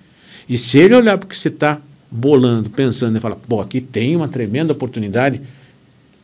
[0.48, 1.80] E se ele olhar para o que você está
[2.10, 5.40] bolando, pensando e falar, pô, aqui tem uma tremenda oportunidade,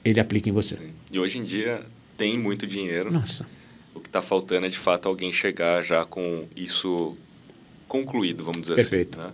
[0.05, 0.77] ele aplica em você.
[0.77, 0.91] Sim.
[1.13, 1.81] E hoje em dia,
[2.17, 3.13] tem muito dinheiro.
[3.13, 3.47] Nossa.
[3.95, 7.17] O que está faltando é, de fato, alguém chegar já com isso
[7.87, 9.19] concluído, vamos dizer Perfeito.
[9.19, 9.29] assim.
[9.29, 9.33] Né?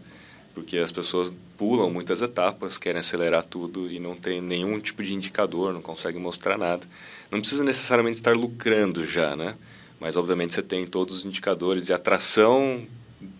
[0.58, 5.14] Porque as pessoas pulam muitas etapas, querem acelerar tudo e não tem nenhum tipo de
[5.14, 6.84] indicador, não conseguem mostrar nada.
[7.30, 9.54] Não precisa necessariamente estar lucrando já, né?
[10.00, 12.84] Mas, obviamente, você tem todos os indicadores e atração,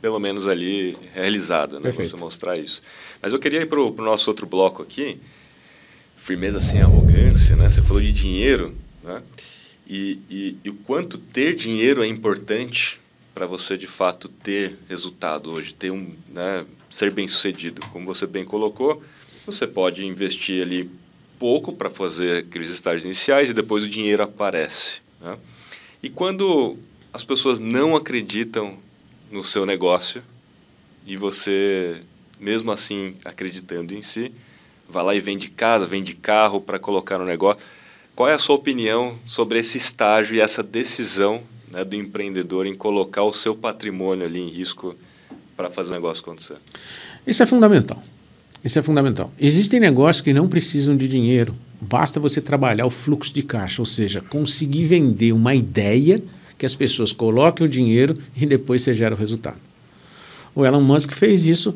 [0.01, 1.91] pelo menos ali, realizada, né?
[1.91, 2.81] Você mostrar isso.
[3.21, 5.19] Mas eu queria ir para o nosso outro bloco aqui,
[6.17, 7.69] firmeza sem arrogância, né?
[7.69, 9.23] Você falou de dinheiro, né?
[9.89, 13.01] E, e, e o quanto ter dinheiro é importante
[13.35, 17.81] para você de fato ter resultado hoje, ter um, né, ser bem sucedido.
[17.93, 19.03] Como você bem colocou,
[19.45, 20.91] você pode investir ali
[21.39, 25.01] pouco para fazer aqueles estágios iniciais e depois o dinheiro aparece.
[25.21, 25.37] Né?
[26.03, 26.77] E quando
[27.13, 28.77] as pessoas não acreditam
[29.31, 30.23] no seu negócio
[31.07, 32.03] e você,
[32.41, 34.33] mesmo assim acreditando em si,
[34.89, 37.63] vai lá e vende casa, vende carro para colocar no negócio
[38.15, 42.75] qual é a sua opinião sobre esse estágio e essa decisão né, do empreendedor em
[42.75, 44.97] colocar o seu patrimônio ali em risco
[45.59, 46.57] para fazer o negócio acontecer?
[47.27, 48.01] Isso é fundamental.
[48.65, 49.33] Isso é fundamental.
[49.39, 51.53] Existem negócios que não precisam de dinheiro.
[51.81, 56.23] Basta você trabalhar o fluxo de caixa, ou seja, conseguir vender uma ideia
[56.57, 59.61] que as pessoas coloquem o dinheiro e depois você gera o resultado.
[60.55, 61.75] O Elon Musk fez isso.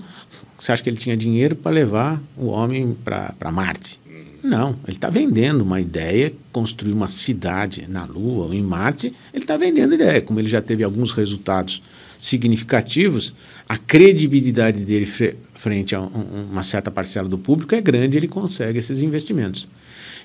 [0.59, 4.01] Você acha que ele tinha dinheiro para levar o homem para Marte?
[4.43, 9.45] Não, ele está vendendo uma ideia, construir uma cidade na Lua ou em Marte, ele
[9.45, 10.21] está vendendo ideia.
[10.21, 11.81] Como ele já teve alguns resultados
[12.19, 13.33] significativos,
[13.69, 15.07] a credibilidade dele
[15.55, 19.69] frente a um, uma certa parcela do público é grande, ele consegue esses investimentos.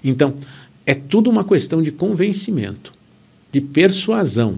[0.04, 0.34] Então,
[0.84, 2.94] é tudo uma questão de convencimento,
[3.52, 4.58] de persuasão.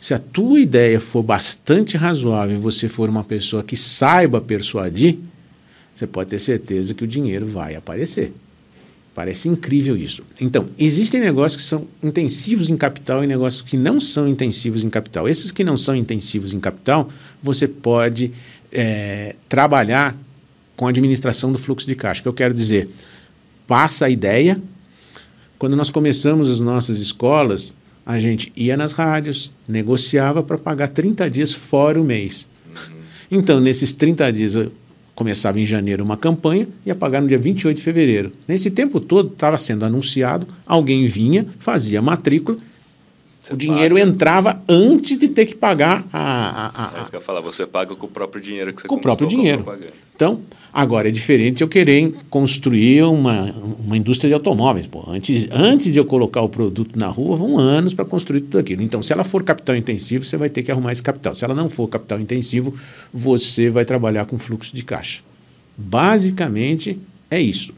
[0.00, 5.18] Se a tua ideia for bastante razoável e você for uma pessoa que saiba persuadir,
[5.94, 8.32] você pode ter certeza que o dinheiro vai aparecer.
[9.16, 10.22] Parece incrível isso.
[10.38, 14.90] Então, existem negócios que são intensivos em capital e negócios que não são intensivos em
[14.90, 15.26] capital.
[15.26, 17.08] Esses que não são intensivos em capital,
[17.42, 18.30] você pode
[18.70, 20.14] é, trabalhar
[20.76, 22.20] com a administração do fluxo de caixa.
[22.20, 22.90] que eu quero dizer?
[23.66, 24.62] Passa a ideia.
[25.58, 31.30] Quando nós começamos as nossas escolas, a gente ia nas rádios, negociava para pagar 30
[31.30, 32.46] dias fora o mês.
[33.30, 34.54] Então, nesses 30 dias,
[35.16, 38.30] começava em janeiro uma campanha e ia pagar no dia 28 de fevereiro.
[38.46, 42.56] Nesse tempo todo, estava sendo anunciado, alguém vinha, fazia matrícula
[43.46, 44.08] você o dinheiro paga.
[44.08, 46.66] entrava antes de ter que pagar a.
[46.66, 48.82] a, a, é isso que eu ia falar, você paga com o próprio dinheiro que
[48.82, 49.64] você Com o próprio dinheiro.
[50.14, 50.40] Então,
[50.72, 54.88] agora é diferente eu querer construir uma, uma indústria de automóveis.
[54.88, 55.04] Pô.
[55.06, 58.82] Antes, antes de eu colocar o produto na rua, vão anos para construir tudo aquilo.
[58.82, 61.34] Então, se ela for capital intensivo, você vai ter que arrumar esse capital.
[61.36, 62.74] Se ela não for capital intensivo,
[63.14, 65.22] você vai trabalhar com fluxo de caixa.
[65.76, 66.98] Basicamente
[67.30, 67.72] é isso.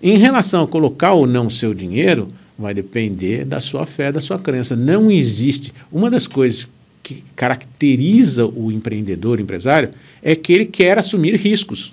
[0.00, 2.28] Em relação a colocar ou não seu dinheiro,
[2.60, 4.76] vai depender da sua fé, da sua crença.
[4.76, 5.72] Não existe.
[5.90, 6.68] Uma das coisas
[7.02, 9.90] que caracteriza o empreendedor, o empresário,
[10.22, 11.90] é que ele quer assumir riscos.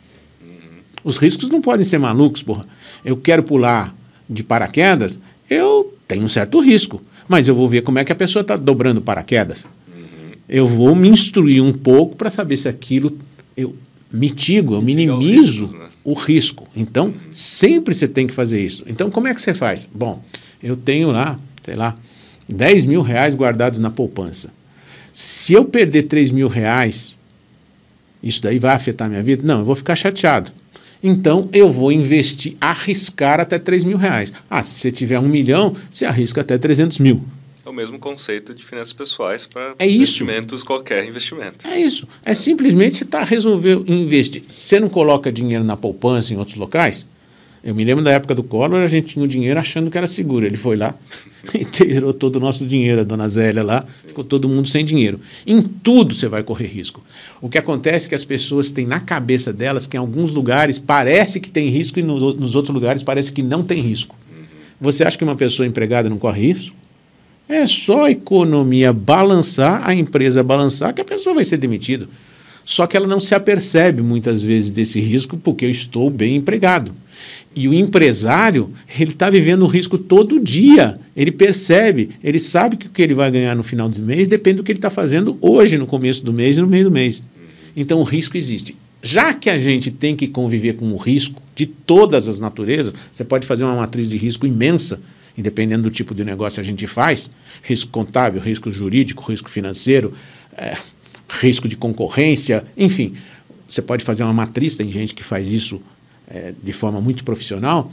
[1.04, 2.66] Os riscos não podem ser malucos, porra.
[3.04, 3.96] Eu quero pular
[4.30, 5.18] de paraquedas,
[5.50, 8.58] eu tenho um certo risco, mas eu vou ver como é que a pessoa está
[8.58, 9.68] dobrando paraquedas.
[10.50, 13.18] Eu vou me instruir um pouco para saber se aquilo
[13.56, 13.76] eu
[14.12, 15.88] mitigo, eu minimizo riscos, né?
[16.04, 16.68] o risco.
[16.76, 18.84] Então, sempre você tem que fazer isso.
[18.88, 19.88] Então, como é que você faz?
[19.94, 20.22] Bom,
[20.62, 21.96] eu tenho lá, sei lá,
[22.48, 24.52] 10 mil reais guardados na poupança.
[25.14, 27.18] Se eu perder 3 mil reais,
[28.22, 29.44] isso daí vai afetar minha vida?
[29.46, 30.52] Não, eu vou ficar chateado.
[31.02, 34.34] Então eu vou investir, arriscar até 3 mil reais.
[34.50, 37.24] Ah, se você tiver um milhão, você arrisca até 300 mil.
[37.66, 41.68] É o mesmo conceito de finanças pessoais para é investimentos, qualquer investimento.
[41.68, 42.08] É isso.
[42.24, 44.44] É simplesmente você está resolvendo investir.
[44.48, 47.06] Você não coloca dinheiro na poupança em outros locais?
[47.68, 50.08] Eu me lembro da época do Collor, a gente tinha o dinheiro achando que era
[50.08, 50.46] seguro.
[50.46, 50.96] Ele foi lá
[51.54, 55.20] e tirou todo o nosso dinheiro, a dona Zélia lá, ficou todo mundo sem dinheiro.
[55.46, 57.04] Em tudo você vai correr risco.
[57.42, 60.80] O que acontece é que as pessoas têm na cabeça delas que em alguns lugares
[60.80, 64.16] parece que tem risco e no, nos outros lugares parece que não tem risco.
[64.80, 66.76] Você acha que uma pessoa empregada não corre risco?
[67.50, 72.08] É só a economia balançar, a empresa balançar, que a pessoa vai ser demitida.
[72.64, 76.94] Só que ela não se apercebe muitas vezes desse risco porque eu estou bem empregado.
[77.56, 80.96] E o empresário, ele está vivendo o risco todo dia.
[81.16, 84.58] Ele percebe, ele sabe que o que ele vai ganhar no final do mês depende
[84.58, 87.24] do que ele está fazendo hoje, no começo do mês e no meio do mês.
[87.76, 88.76] Então o risco existe.
[89.02, 93.24] Já que a gente tem que conviver com o risco de todas as naturezas, você
[93.24, 95.00] pode fazer uma matriz de risco imensa,
[95.38, 97.30] independendo do tipo de negócio que a gente faz:
[97.62, 100.14] risco contábil, risco jurídico, risco financeiro.
[100.58, 100.76] É,
[101.30, 103.14] risco de concorrência, enfim.
[103.70, 105.82] Você pode fazer uma matriz, tem gente que faz isso
[106.28, 107.92] é, de forma muito profissional.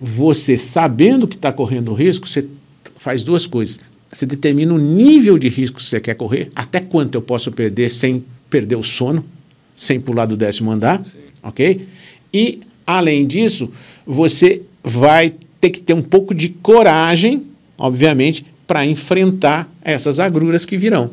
[0.00, 2.46] Você, sabendo que está correndo risco, você
[2.96, 3.80] faz duas coisas.
[4.10, 7.88] Você determina o nível de risco que você quer correr, até quanto eu posso perder
[7.88, 9.24] sem perder o sono,
[9.76, 11.18] sem pular do décimo andar, Sim.
[11.42, 11.80] ok?
[12.32, 13.70] E, além disso,
[14.06, 17.44] você vai ter que ter um pouco de coragem,
[17.78, 21.10] obviamente, para enfrentar essas agruras que virão.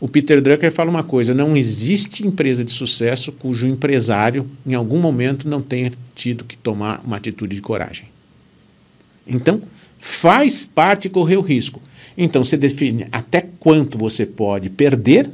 [0.00, 4.98] O Peter Drucker fala uma coisa: não existe empresa de sucesso cujo empresário, em algum
[4.98, 8.06] momento, não tenha tido que tomar uma atitude de coragem.
[9.26, 9.60] Então,
[9.98, 11.80] faz parte correr o risco.
[12.16, 15.28] Então, você define até quanto você pode perder,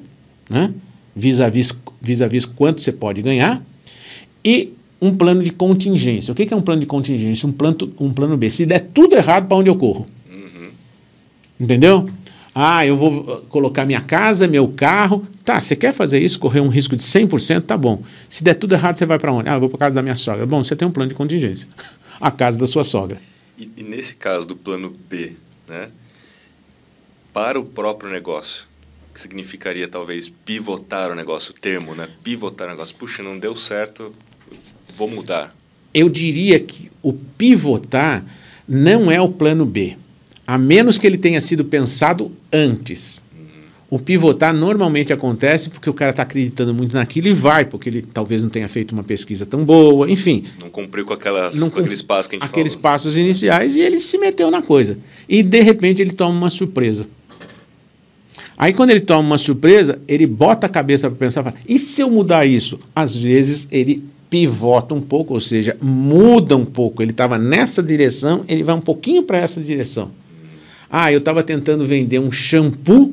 [0.48, 0.72] né?
[1.14, 3.62] vis-à-vis vis -vis, vis quanto você pode ganhar,
[4.44, 6.32] e um plano de contingência.
[6.32, 7.48] O que é um plano de contingência?
[7.48, 8.50] Um plano, um plano B.
[8.50, 10.06] Se der tudo errado, para onde eu corro?
[10.30, 10.70] Uhum.
[11.60, 12.08] Entendeu?
[12.54, 15.26] Ah, eu vou colocar minha casa, meu carro.
[15.44, 17.62] Tá, você quer fazer isso, correr um risco de 100%?
[17.62, 18.04] Tá bom.
[18.30, 19.48] Se der tudo errado, você vai para onde?
[19.48, 20.46] Ah, eu vou para casa da minha sogra.
[20.46, 21.68] Bom, você tem um plano de contingência.
[22.20, 23.18] A casa da sua sogra.
[23.58, 25.32] E, e, nesse caso do plano B,
[25.68, 25.88] né,
[27.32, 28.68] para o próprio negócio,
[29.12, 32.08] que significaria talvez pivotar o negócio, o termo, né?
[32.22, 32.94] Pivotar o negócio.
[32.94, 34.14] Puxa, não deu certo,
[34.96, 35.54] vou mudar.
[35.92, 38.24] Eu diria que o pivotar
[38.66, 39.96] não é o plano B
[40.46, 43.22] a menos que ele tenha sido pensado antes.
[43.90, 48.02] O pivotar normalmente acontece porque o cara está acreditando muito naquilo e vai, porque ele
[48.02, 50.44] talvez não tenha feito uma pesquisa tão boa, enfim.
[50.60, 52.82] Não cumpriu com, aquelas, não, com aqueles passos que a gente Aqueles falou.
[52.82, 54.98] passos iniciais e ele se meteu na coisa.
[55.28, 57.06] E de repente ele toma uma surpresa.
[58.56, 62.00] Aí quando ele toma uma surpresa, ele bota a cabeça para pensar, fala, e se
[62.00, 62.80] eu mudar isso?
[62.96, 67.00] Às vezes ele pivota um pouco, ou seja, muda um pouco.
[67.00, 70.10] Ele estava nessa direção, ele vai um pouquinho para essa direção.
[70.96, 73.12] Ah, eu estava tentando vender um shampoo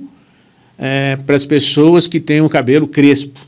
[0.78, 3.40] é, para as pessoas que têm o cabelo crespo.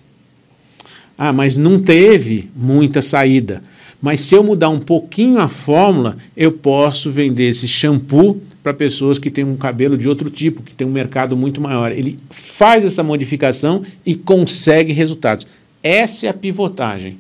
[1.16, 3.62] Ah, mas não teve muita saída.
[4.02, 9.20] Mas se eu mudar um pouquinho a fórmula, eu posso vender esse shampoo para pessoas
[9.20, 11.92] que têm um cabelo de outro tipo, que tem um mercado muito maior.
[11.92, 15.46] Ele faz essa modificação e consegue resultados.
[15.84, 17.20] Essa é a pivotagem.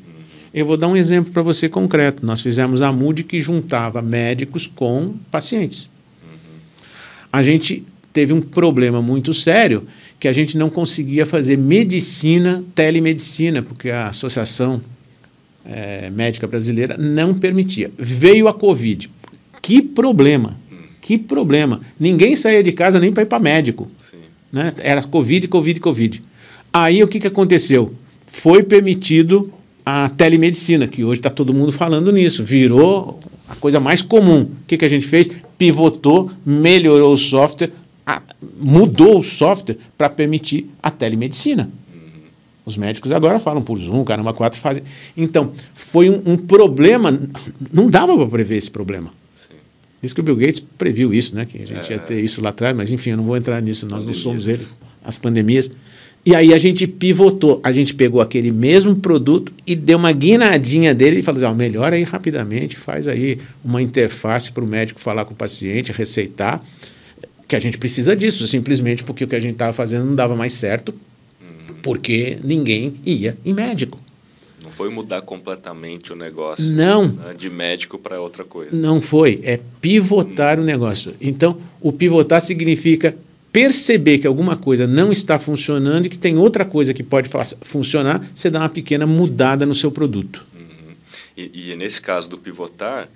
[0.52, 2.26] Eu vou dar um exemplo para você concreto.
[2.26, 5.93] Nós fizemos a MUD que juntava médicos com pacientes.
[7.34, 9.84] A gente teve um problema muito sério
[10.20, 14.80] que a gente não conseguia fazer medicina, telemedicina, porque a Associação
[15.66, 17.90] é, Médica Brasileira não permitia.
[17.98, 19.10] Veio a Covid.
[19.64, 20.60] Que problema!
[21.02, 21.82] Que problema!
[22.00, 23.88] Ninguém saía de casa nem para ir para médico.
[23.98, 24.18] Sim.
[24.52, 24.72] Né?
[24.78, 26.22] Era Covid, Covid, Covid.
[26.72, 27.92] Aí o que, que aconteceu?
[28.28, 29.52] Foi permitido
[29.84, 33.20] a telemedicina, que hoje está todo mundo falando nisso, virou
[33.50, 34.44] a coisa mais comum.
[34.44, 35.30] O que, que a gente fez?
[35.64, 37.72] Pivotou, melhorou o software,
[38.06, 38.22] a,
[38.60, 41.70] mudou o software para permitir a telemedicina.
[41.94, 42.02] Uhum.
[42.66, 44.84] Os médicos agora falam por Zoom, caramba, quatro fazem.
[45.16, 47.18] Então, foi um, um problema,
[47.72, 49.14] não dava para prever esse problema.
[49.38, 49.56] Sim.
[50.04, 51.46] Isso que o Bill Gates previu isso, né?
[51.46, 51.96] Que a gente é.
[51.96, 54.18] ia ter isso lá atrás, mas enfim, eu não vou entrar nisso, nós pandemias.
[54.18, 54.68] não somos ele,
[55.02, 55.72] as pandemias.
[56.26, 60.96] E aí a gente pivotou, a gente pegou aquele mesmo produto e deu uma guinadinha
[60.96, 65.26] dele e falou: assim, melhora aí rapidamente, faz aí uma interface para o médico falar
[65.26, 66.64] com o paciente, receitar,
[67.46, 70.34] que a gente precisa disso, simplesmente porque o que a gente estava fazendo não dava
[70.34, 70.94] mais certo,
[71.42, 71.76] uhum.
[71.82, 74.00] porque ninguém ia em médico.
[74.64, 78.74] Não foi mudar completamente o negócio não, né, de médico para outra coisa.
[78.74, 80.64] Não foi, é pivotar uhum.
[80.64, 81.14] o negócio.
[81.20, 83.14] Então, o pivotar significa
[83.54, 87.30] perceber que alguma coisa não está funcionando e que tem outra coisa que pode
[87.62, 90.44] funcionar, você dá uma pequena mudada no seu produto.
[90.56, 90.96] Uhum.
[91.38, 93.08] E, e, nesse caso do pivotar,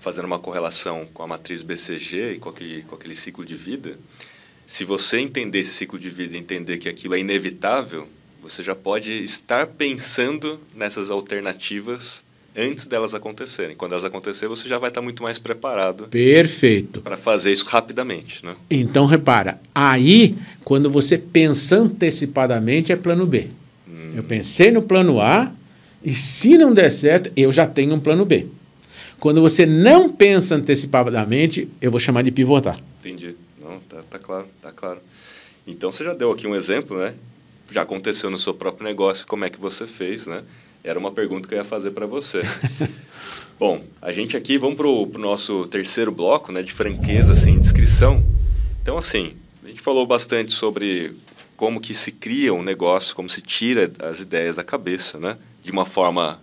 [0.00, 3.98] fazendo uma correlação com a matriz BCG e com aquele, com aquele ciclo de vida,
[4.66, 8.08] se você entender esse ciclo de vida e entender que aquilo é inevitável,
[8.42, 12.24] você já pode estar pensando nessas alternativas
[12.56, 13.76] antes delas acontecerem.
[13.76, 16.08] Quando elas acontecerem, você já vai estar muito mais preparado.
[16.08, 17.00] Perfeito.
[17.00, 18.56] Para fazer isso rapidamente, né?
[18.70, 23.48] Então repara, aí quando você pensa antecipadamente é plano B.
[23.88, 24.12] Hum.
[24.16, 25.52] Eu pensei no plano A
[26.02, 28.46] e se não der certo, eu já tenho um plano B.
[29.20, 32.78] Quando você não pensa antecipadamente, eu vou chamar de pivotar.
[33.00, 33.34] Entendi.
[33.60, 35.00] Não, tá, tá claro, tá claro.
[35.66, 37.14] Então você já deu aqui um exemplo, né?
[37.70, 40.42] Já aconteceu no seu próprio negócio, como é que você fez, né?
[40.82, 42.42] Era uma pergunta que eu ia fazer para você.
[43.58, 47.60] Bom, a gente aqui, vamos para o nosso terceiro bloco, né, de franqueza sem assim,
[47.60, 48.24] descrição.
[48.80, 51.12] Então, assim, a gente falou bastante sobre
[51.56, 55.72] como que se cria um negócio, como se tira as ideias da cabeça, né, de
[55.72, 56.40] uma forma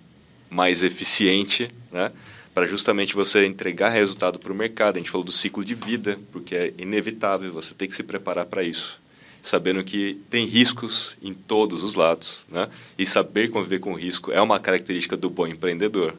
[0.50, 2.12] mais eficiente, né,
[2.54, 4.98] para justamente você entregar resultado para o mercado.
[4.98, 8.46] A gente falou do ciclo de vida, porque é inevitável, você tem que se preparar
[8.46, 9.00] para isso
[9.46, 12.68] sabendo que tem riscos em todos os lados, né?
[12.98, 16.16] E saber conviver com o risco é uma característica do bom empreendedor.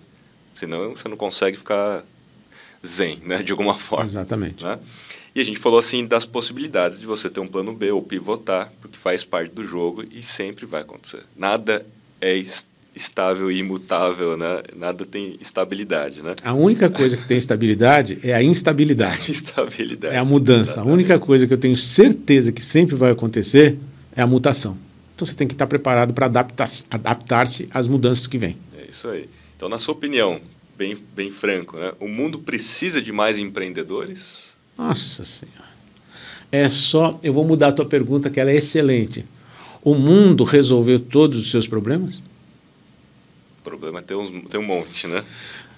[0.54, 2.04] Senão você não consegue ficar
[2.86, 3.42] zen, né?
[3.42, 4.04] De alguma forma.
[4.04, 4.62] Exatamente.
[4.62, 4.78] Né?
[5.34, 8.72] E a gente falou assim das possibilidades de você ter um plano B ou pivotar,
[8.80, 11.24] porque faz parte do jogo e sempre vai acontecer.
[11.36, 11.84] Nada
[12.20, 12.75] é estável
[13.50, 14.62] e imutável, né?
[14.74, 16.34] Nada tem estabilidade, né?
[16.42, 19.30] A única coisa que tem estabilidade é a instabilidade.
[19.30, 20.14] instabilidade.
[20.14, 20.72] É a mudança.
[20.72, 20.90] Exatamente.
[20.90, 23.78] A única coisa que eu tenho certeza que sempre vai acontecer
[24.14, 24.78] é a mutação.
[25.14, 28.56] Então você tem que estar preparado para adaptar-se adaptar às mudanças que vêm.
[28.76, 29.28] É isso aí.
[29.56, 30.40] Então, na sua opinião,
[30.76, 31.92] bem, bem franco, né?
[32.00, 34.56] o mundo precisa de mais empreendedores?
[34.76, 35.66] Nossa Senhora.
[36.50, 37.18] É só.
[37.22, 39.24] Eu vou mudar a tua pergunta, que ela é excelente.
[39.82, 42.20] O mundo resolveu todos os seus problemas?
[43.66, 45.24] Problema tem, uns, tem um monte, né?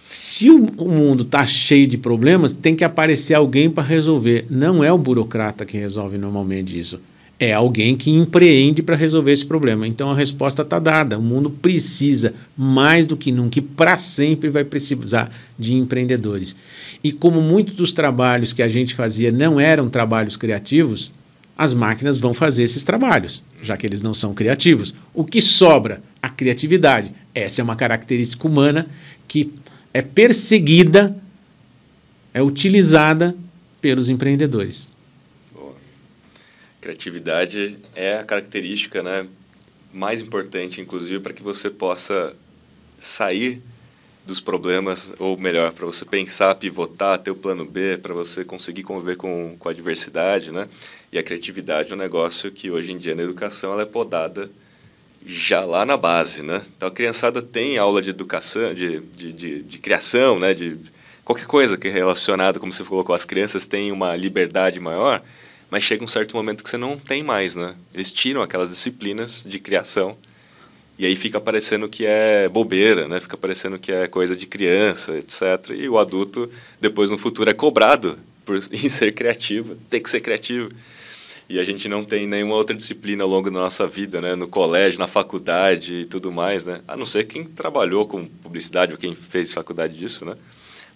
[0.05, 4.47] Se o, o mundo está cheio de problemas, tem que aparecer alguém para resolver.
[4.51, 7.01] Não é o burocrata que resolve normalmente isso.
[7.41, 9.87] É alguém que empreende para resolver esse problema.
[9.87, 11.19] Então a resposta está dada.
[11.19, 16.57] O mundo precisa, mais do que nunca, e para sempre vai precisar de empreendedores.
[17.03, 21.13] E como muitos dos trabalhos que a gente fazia não eram trabalhos criativos,
[21.59, 24.95] as máquinas vão fazer esses trabalhos, já que eles não são criativos.
[25.13, 26.01] O que sobra?
[26.23, 27.13] A criatividade.
[27.39, 28.89] Essa é uma característica humana
[29.27, 29.53] que
[29.95, 31.17] é perseguida,
[32.35, 33.35] é utilizada
[33.81, 34.91] pelos empreendedores.
[35.53, 35.75] Boa.
[36.81, 39.27] Criatividade é a característica né,
[39.93, 42.35] mais importante, inclusive, para que você possa
[42.99, 43.63] sair
[44.27, 48.83] dos problemas, ou melhor, para você pensar, pivotar, ter o plano B, para você conseguir
[48.83, 50.69] conviver com, com a diversidade, né?
[51.11, 54.51] E a criatividade é um negócio que hoje em dia na educação ela é podada
[55.25, 56.63] já lá na base, né?
[56.77, 60.55] Então a criançada tem aula de educação, de, de, de, de criação, né?
[60.55, 60.77] De
[61.25, 65.23] qualquer coisa que é relacionada, como você colocou, as crianças têm uma liberdade maior,
[65.71, 67.75] mas chega um certo momento que você não tem mais, né?
[67.93, 70.17] Eles tiram aquelas disciplinas de criação
[70.99, 73.21] e aí fica parecendo que é bobeira, né?
[73.21, 75.71] Fica parecendo que é coisa de criança, etc.
[75.77, 76.51] E o adulto,
[76.81, 79.77] depois no futuro, é cobrado por, em ser criativo.
[79.89, 80.71] Tem que ser criativo.
[81.49, 84.35] E a gente não tem nenhuma outra disciplina ao longo da nossa vida, né?
[84.35, 86.83] No colégio, na faculdade e tudo mais, né?
[86.87, 90.37] A não ser quem trabalhou com publicidade ou quem fez faculdade disso, né?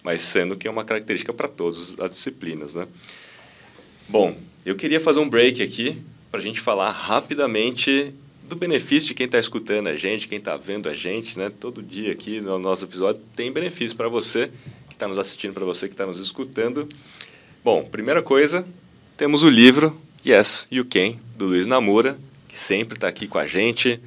[0.03, 2.87] Mas sendo que é uma característica para todas as disciplinas, né?
[4.07, 5.97] Bom, eu queria fazer um break aqui
[6.29, 8.13] para a gente falar rapidamente
[8.47, 11.49] do benefício de quem está escutando a gente, quem está vendo a gente, né?
[11.49, 14.51] Todo dia aqui no nosso episódio tem benefício para você
[14.87, 16.87] que está nos assistindo, para você que está nos escutando.
[17.63, 18.63] Bom, primeira coisa,
[19.17, 22.17] temos o livro Yes, You Can, do Luiz Namura,
[22.47, 23.99] que sempre está aqui com a gente,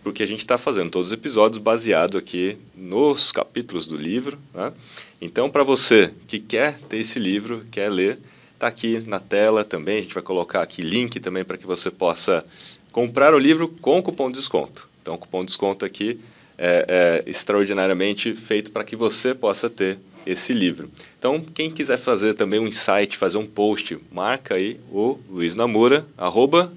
[0.00, 4.38] porque a gente está fazendo todos os episódios baseado aqui nos capítulos do livro.
[4.54, 4.72] Né?
[5.20, 8.16] Então, para você que quer ter esse livro, quer ler,
[8.54, 9.98] está aqui na tela também.
[9.98, 12.44] A gente vai colocar aqui link também para que você possa
[12.92, 14.88] comprar o livro com cupom de desconto.
[15.02, 16.20] Então, o cupom de desconto aqui
[16.56, 20.90] é, é extraordinariamente feito para que você possa ter esse livro.
[21.18, 26.04] Então, quem quiser fazer também um insight, fazer um post, marca aí o Luiz Namura,
[26.18, 26.72] arroba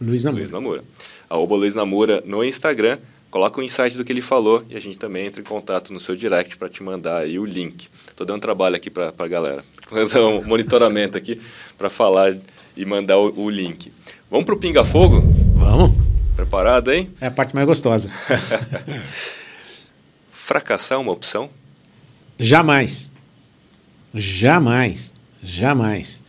[0.00, 0.40] Luiz Namura.
[0.40, 0.84] Luiz Namura.
[1.30, 2.98] Arroba Luiz Namura no Instagram,
[3.30, 5.98] coloca o insight do que ele falou e a gente também entra em contato no
[5.98, 7.88] seu direct para te mandar aí o link.
[8.08, 11.40] Estou dando trabalho aqui para a galera, fazer um monitoramento aqui
[11.78, 12.36] para falar
[12.76, 13.92] e mandar o, o link.
[14.30, 15.22] Vamos para o Pinga Fogo?
[15.54, 15.92] Vamos.
[16.36, 17.10] Preparado, hein?
[17.20, 18.10] É a parte mais gostosa.
[20.32, 21.48] Fracassar é uma opção?
[22.38, 23.10] Jamais.
[24.14, 25.14] Jamais.
[25.42, 26.22] Jamais.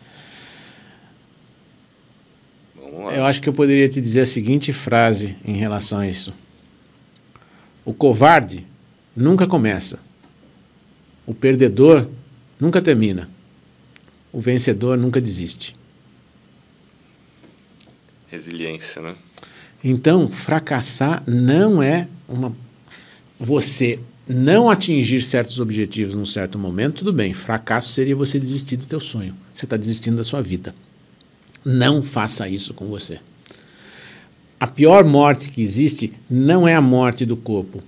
[3.16, 6.34] Eu acho que eu poderia te dizer a seguinte frase em relação a isso:
[7.84, 8.66] O covarde
[9.16, 10.00] nunca começa.
[11.26, 12.08] O perdedor
[12.60, 13.30] nunca termina.
[14.32, 15.76] O vencedor nunca desiste.
[18.28, 19.16] Resiliência, né?
[19.84, 22.56] Então, fracassar não é uma.
[23.40, 27.34] Você não atingir certos objetivos num certo momento, tudo bem.
[27.34, 29.36] Fracasso seria você desistir do teu sonho.
[29.56, 30.74] Você está desistindo da sua vida.
[31.64, 33.20] Não faça isso com você.
[34.60, 37.84] A pior morte que existe não é a morte do corpo,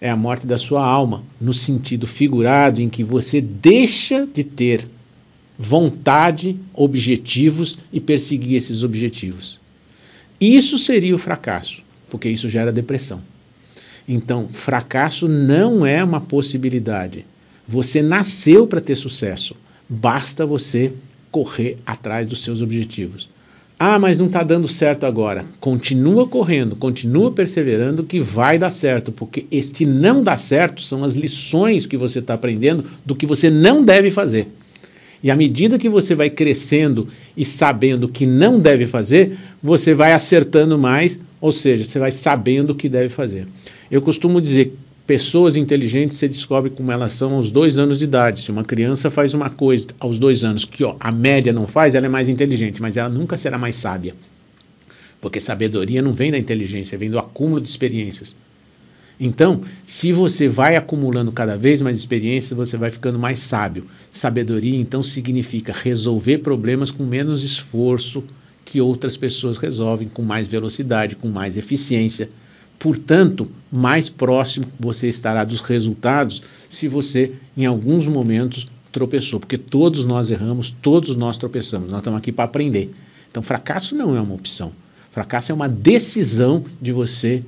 [0.00, 4.88] é a morte da sua alma, no sentido figurado em que você deixa de ter
[5.56, 9.58] vontade, objetivos e perseguir esses objetivos.
[10.40, 13.22] Isso seria o fracasso, porque isso gera depressão.
[14.08, 17.26] Então, fracasso não é uma possibilidade.
[17.66, 19.56] Você nasceu para ter sucesso.
[19.88, 20.92] Basta você
[21.30, 23.28] correr atrás dos seus objetivos.
[23.78, 25.44] Ah, mas não está dando certo agora.
[25.60, 31.14] Continua correndo, continua perseverando que vai dar certo, porque este não dar certo são as
[31.14, 34.48] lições que você está aprendendo do que você não deve fazer.
[35.22, 40.12] E à medida que você vai crescendo e sabendo que não deve fazer, você vai
[40.12, 43.46] acertando mais, ou seja, você vai sabendo o que deve fazer.
[43.90, 44.76] Eu costumo dizer
[45.06, 48.42] pessoas inteligentes você descobre como elas são aos dois anos de idade.
[48.42, 51.94] Se uma criança faz uma coisa aos dois anos que ó, a média não faz,
[51.94, 54.14] ela é mais inteligente, mas ela nunca será mais sábia.
[55.20, 58.34] Porque sabedoria não vem da inteligência, vem do acúmulo de experiências.
[59.18, 63.86] Então, se você vai acumulando cada vez mais experiências, você vai ficando mais sábio.
[64.12, 68.22] Sabedoria, então, significa resolver problemas com menos esforço
[68.66, 72.28] que outras pessoas resolvem, com mais velocidade, com mais eficiência.
[72.78, 79.38] Portanto, mais próximo você estará dos resultados se você, em alguns momentos, tropeçou.
[79.38, 81.90] Porque todos nós erramos, todos nós tropeçamos.
[81.90, 82.92] Nós estamos aqui para aprender.
[83.30, 84.72] Então, fracasso não é uma opção.
[85.12, 87.42] Fracasso é uma decisão de você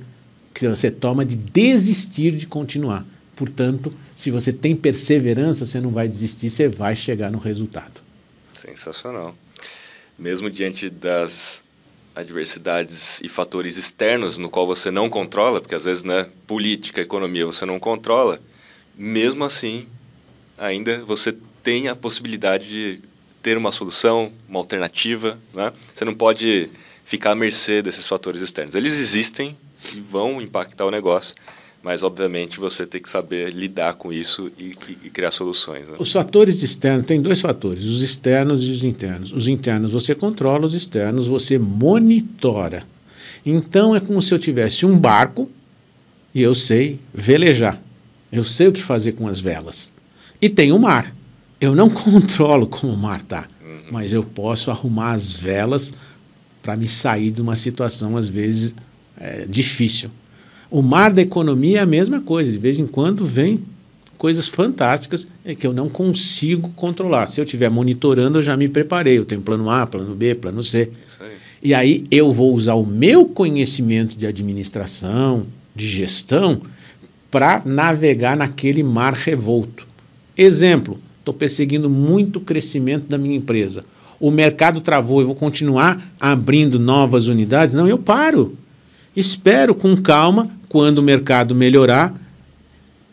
[0.53, 3.05] que você toma de desistir de continuar.
[3.35, 8.01] Portanto, se você tem perseverança, você não vai desistir, você vai chegar no resultado.
[8.53, 9.35] Sensacional.
[10.19, 11.63] Mesmo diante das
[12.13, 17.45] adversidades e fatores externos no qual você não controla, porque às vezes, né, política, economia,
[17.45, 18.41] você não controla,
[18.95, 19.87] mesmo assim,
[20.57, 22.99] ainda você tem a possibilidade de
[23.41, 25.71] ter uma solução, uma alternativa, né?
[25.95, 26.69] Você não pode
[27.05, 28.75] ficar à mercê desses fatores externos.
[28.75, 29.57] Eles existem
[29.95, 31.35] e vão impactar o negócio,
[31.81, 34.75] mas obviamente você tem que saber lidar com isso e,
[35.05, 35.87] e, criar soluções.
[35.87, 35.95] Né?
[35.97, 39.31] Os fatores externos, tem dois fatores, os externos e os internos.
[39.31, 42.83] Os internos você controla, os externos você monitora.
[43.45, 45.49] Então é como se eu tivesse um barco
[46.35, 47.81] e eu sei velejar.
[48.31, 49.91] Eu sei o que fazer com as velas.
[50.41, 51.15] E tem o mar.
[51.61, 53.79] Eu não controlo como o mar está, uhum.
[53.91, 55.93] mas eu posso arrumar as velas
[56.61, 58.75] para me sair de uma situação, às vezes,
[59.17, 60.09] é, difícil.
[60.71, 62.51] O mar da economia é a mesma coisa.
[62.51, 63.61] De vez em quando vem
[64.17, 67.27] coisas fantásticas que eu não consigo controlar.
[67.27, 69.17] Se eu estiver monitorando, eu já me preparei.
[69.17, 70.91] Eu tenho plano A, plano B, plano C.
[71.19, 71.27] Aí.
[71.61, 75.45] E aí eu vou usar o meu conhecimento de administração,
[75.75, 76.61] de gestão,
[77.31, 79.87] para navegar naquele mar revolto.
[80.37, 83.83] Exemplo, estou perseguindo muito o crescimento da minha empresa.
[84.19, 87.73] o mercado travou, eu vou continuar abrindo novas unidades?
[87.73, 88.57] Não, eu paro.
[89.15, 92.13] Espero com calma, quando o mercado melhorar,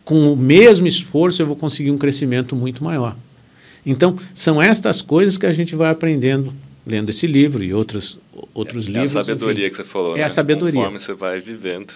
[0.04, 3.16] com o mesmo esforço eu vou conseguir um crescimento muito maior.
[3.84, 6.52] Então, são estas coisas que a gente vai aprendendo
[6.86, 8.18] lendo esse livro e outros,
[8.54, 9.16] outros é, livros.
[9.16, 9.70] É a sabedoria enfim.
[9.70, 10.24] que você falou, é né?
[10.24, 10.80] a sabedoria.
[10.80, 11.92] Conforme você vai vivendo,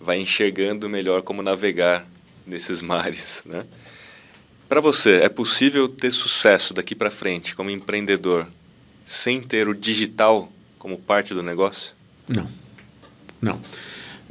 [0.00, 2.06] vai enxergando melhor como navegar
[2.46, 3.64] nesses mares, né?
[4.68, 8.46] Para você, é possível ter sucesso daqui para frente como empreendedor
[9.04, 11.92] sem ter o digital como parte do negócio?
[12.26, 12.48] Não.
[13.40, 13.60] Não.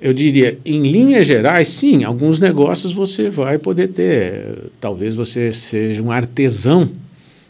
[0.01, 4.71] Eu diria, em linhas gerais, sim, alguns negócios você vai poder ter.
[4.79, 6.89] Talvez você seja um artesão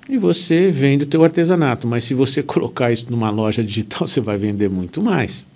[0.09, 4.19] e você vende o teu artesanato, mas se você colocar isso numa loja digital, você
[4.19, 5.47] vai vender muito mais.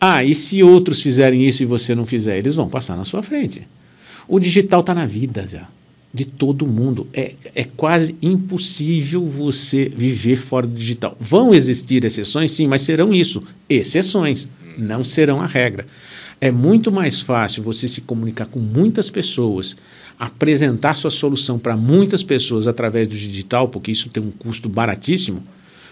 [0.00, 3.22] Ah, e se outros fizerem isso e você não fizer, eles vão passar na sua
[3.22, 3.62] frente.
[4.28, 5.68] O digital está na vida já,
[6.12, 7.08] de todo mundo.
[7.12, 11.16] É, é quase impossível você viver fora do digital.
[11.18, 14.48] Vão existir exceções, sim, mas serão isso, exceções
[14.78, 15.86] não serão a regra.
[16.40, 19.76] É muito mais fácil você se comunicar com muitas pessoas,
[20.18, 25.42] apresentar sua solução para muitas pessoas através do digital, porque isso tem um custo baratíssimo.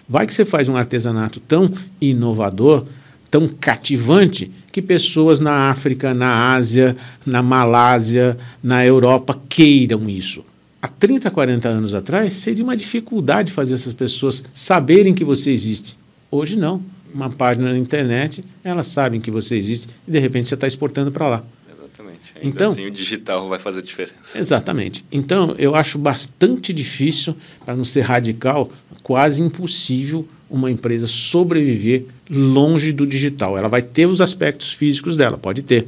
[0.08, 1.70] Vai que você faz um artesanato tão
[2.00, 2.84] inovador,
[3.30, 10.44] tão cativante, que pessoas na África, na Ásia, na Malásia, na Europa queiram isso.
[10.82, 15.96] Há 30, 40 anos atrás, seria uma dificuldade fazer essas pessoas saberem que você existe.
[16.30, 16.82] Hoje não
[17.14, 21.10] uma página na internet, elas sabem que você existe e de repente você está exportando
[21.10, 21.44] para lá.
[21.72, 22.32] Exatamente.
[22.36, 24.38] Ainda então, assim, o digital vai fazer diferença.
[24.38, 25.04] Exatamente.
[25.12, 28.70] Então, eu acho bastante difícil, para não ser radical,
[29.02, 33.56] quase impossível uma empresa sobreviver longe do digital.
[33.56, 35.86] Ela vai ter os aspectos físicos dela, pode ter.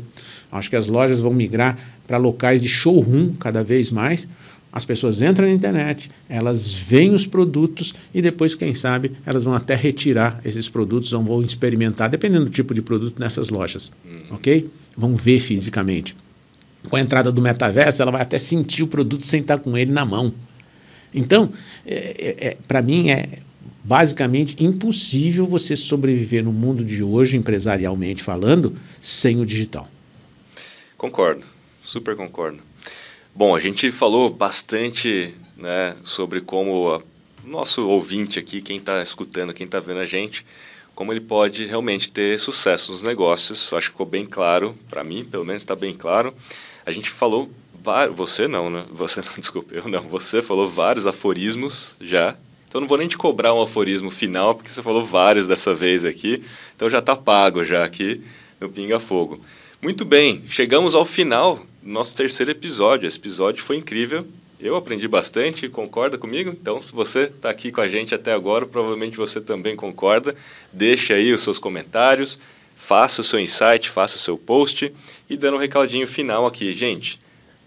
[0.51, 4.29] Acho que as lojas vão migrar para locais de showroom cada vez mais,
[4.75, 9.55] as pessoas entram na internet, elas veem os produtos e depois, quem sabe, elas vão
[9.55, 13.93] até retirar esses produtos, ou vão experimentar, dependendo do tipo de produto, nessas lojas.
[14.05, 14.35] Uhum.
[14.35, 14.69] Ok?
[14.97, 16.17] Vão ver fisicamente.
[16.91, 19.93] Com a entrada do metaverso, ela vai até sentir o produto sem estar com ele
[19.93, 20.35] na mão.
[21.15, 21.53] Então,
[21.87, 23.39] é, é, é para mim, é
[23.85, 29.89] basicamente impossível você sobreviver no mundo de hoje, empresarialmente falando, sem o digital.
[30.99, 31.47] Concordo,
[31.85, 32.59] super concordo.
[33.37, 37.03] Bom, a gente falou bastante né, sobre como o
[37.43, 40.47] nosso ouvinte aqui, quem está escutando, quem está vendo a gente,
[40.95, 43.73] como ele pode realmente ter sucesso nos negócios.
[43.73, 46.33] Acho que ficou bem claro, para mim, pelo menos está bem claro.
[46.87, 47.51] A gente falou,
[48.15, 48.85] você não, né?
[48.95, 50.03] Você não, desculpa, eu não.
[50.03, 52.37] Você falou vários aforismos já.
[52.69, 56.05] Então não vou nem te cobrar um aforismo final, porque você falou vários dessa vez
[56.05, 56.41] aqui.
[56.77, 58.23] Então já está pago já aqui
[58.61, 59.41] no Pinga Fogo.
[59.83, 63.07] Muito bem, chegamos ao final nosso terceiro episódio.
[63.07, 64.27] Esse episódio foi incrível.
[64.59, 66.51] Eu aprendi bastante, concorda comigo?
[66.51, 70.35] Então, se você está aqui com a gente até agora, provavelmente você também concorda.
[70.73, 72.39] Deixe aí os seus comentários,
[72.75, 74.91] faça o seu insight, faça o seu post
[75.29, 77.19] e dando um recadinho final aqui, gente.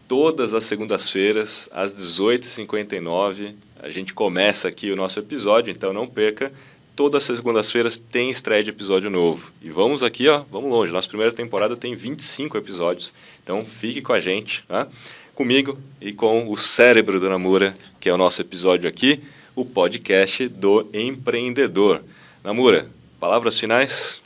[0.07, 6.51] Todas as segundas-feiras, às 18h59, a gente começa aqui o nosso episódio, então não perca
[6.98, 9.52] todas as segundas-feiras tem estreia de episódio novo.
[9.62, 10.91] E vamos aqui, ó, vamos longe.
[10.91, 13.14] Nossa primeira temporada tem 25 episódios.
[13.43, 14.88] Então fique com a gente, tá?
[15.36, 19.22] comigo e com o cérebro do Namura, que é o nosso episódio aqui,
[19.56, 22.02] o podcast do empreendedor.
[22.43, 22.89] Namura,
[23.20, 24.20] palavras finais?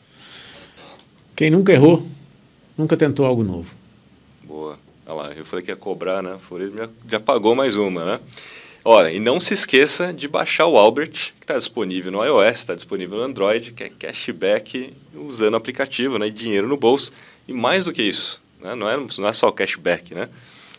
[1.35, 2.07] Quem nunca errou,
[2.77, 3.75] nunca tentou algo novo.
[4.45, 4.79] Boa.
[5.05, 6.37] Olha lá, eu falei que ia cobrar, né?
[6.77, 8.19] Já, já pagou mais uma, né?
[8.83, 12.73] Olha, e não se esqueça de baixar o Albert, que está disponível no iOS, está
[12.73, 16.31] disponível no Android, que é cashback usando o aplicativo, né?
[16.31, 17.11] Dinheiro no bolso.
[17.47, 18.73] E mais do que isso, né?
[18.73, 20.27] não, é, não é só o cashback, né?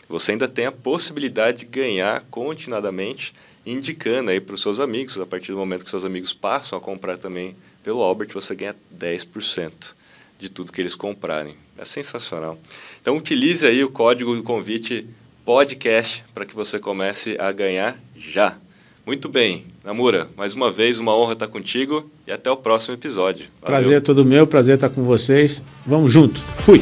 [0.09, 3.33] Você ainda tem a possibilidade de ganhar continuadamente,
[3.65, 5.17] indicando aí para os seus amigos.
[5.17, 8.75] A partir do momento que seus amigos passam a comprar também pelo Albert, você ganha
[8.93, 9.93] 10%
[10.37, 11.55] de tudo que eles comprarem.
[11.77, 12.59] É sensacional.
[13.01, 15.07] Então utilize aí o código do convite
[15.45, 18.55] podcast para que você comece a ganhar já.
[19.05, 23.47] Muito bem, Namura, mais uma vez uma honra estar contigo e até o próximo episódio.
[23.61, 23.65] Valeu.
[23.65, 25.61] Prazer é todo meu, prazer estar com vocês.
[25.85, 26.39] Vamos junto.
[26.59, 26.81] Fui.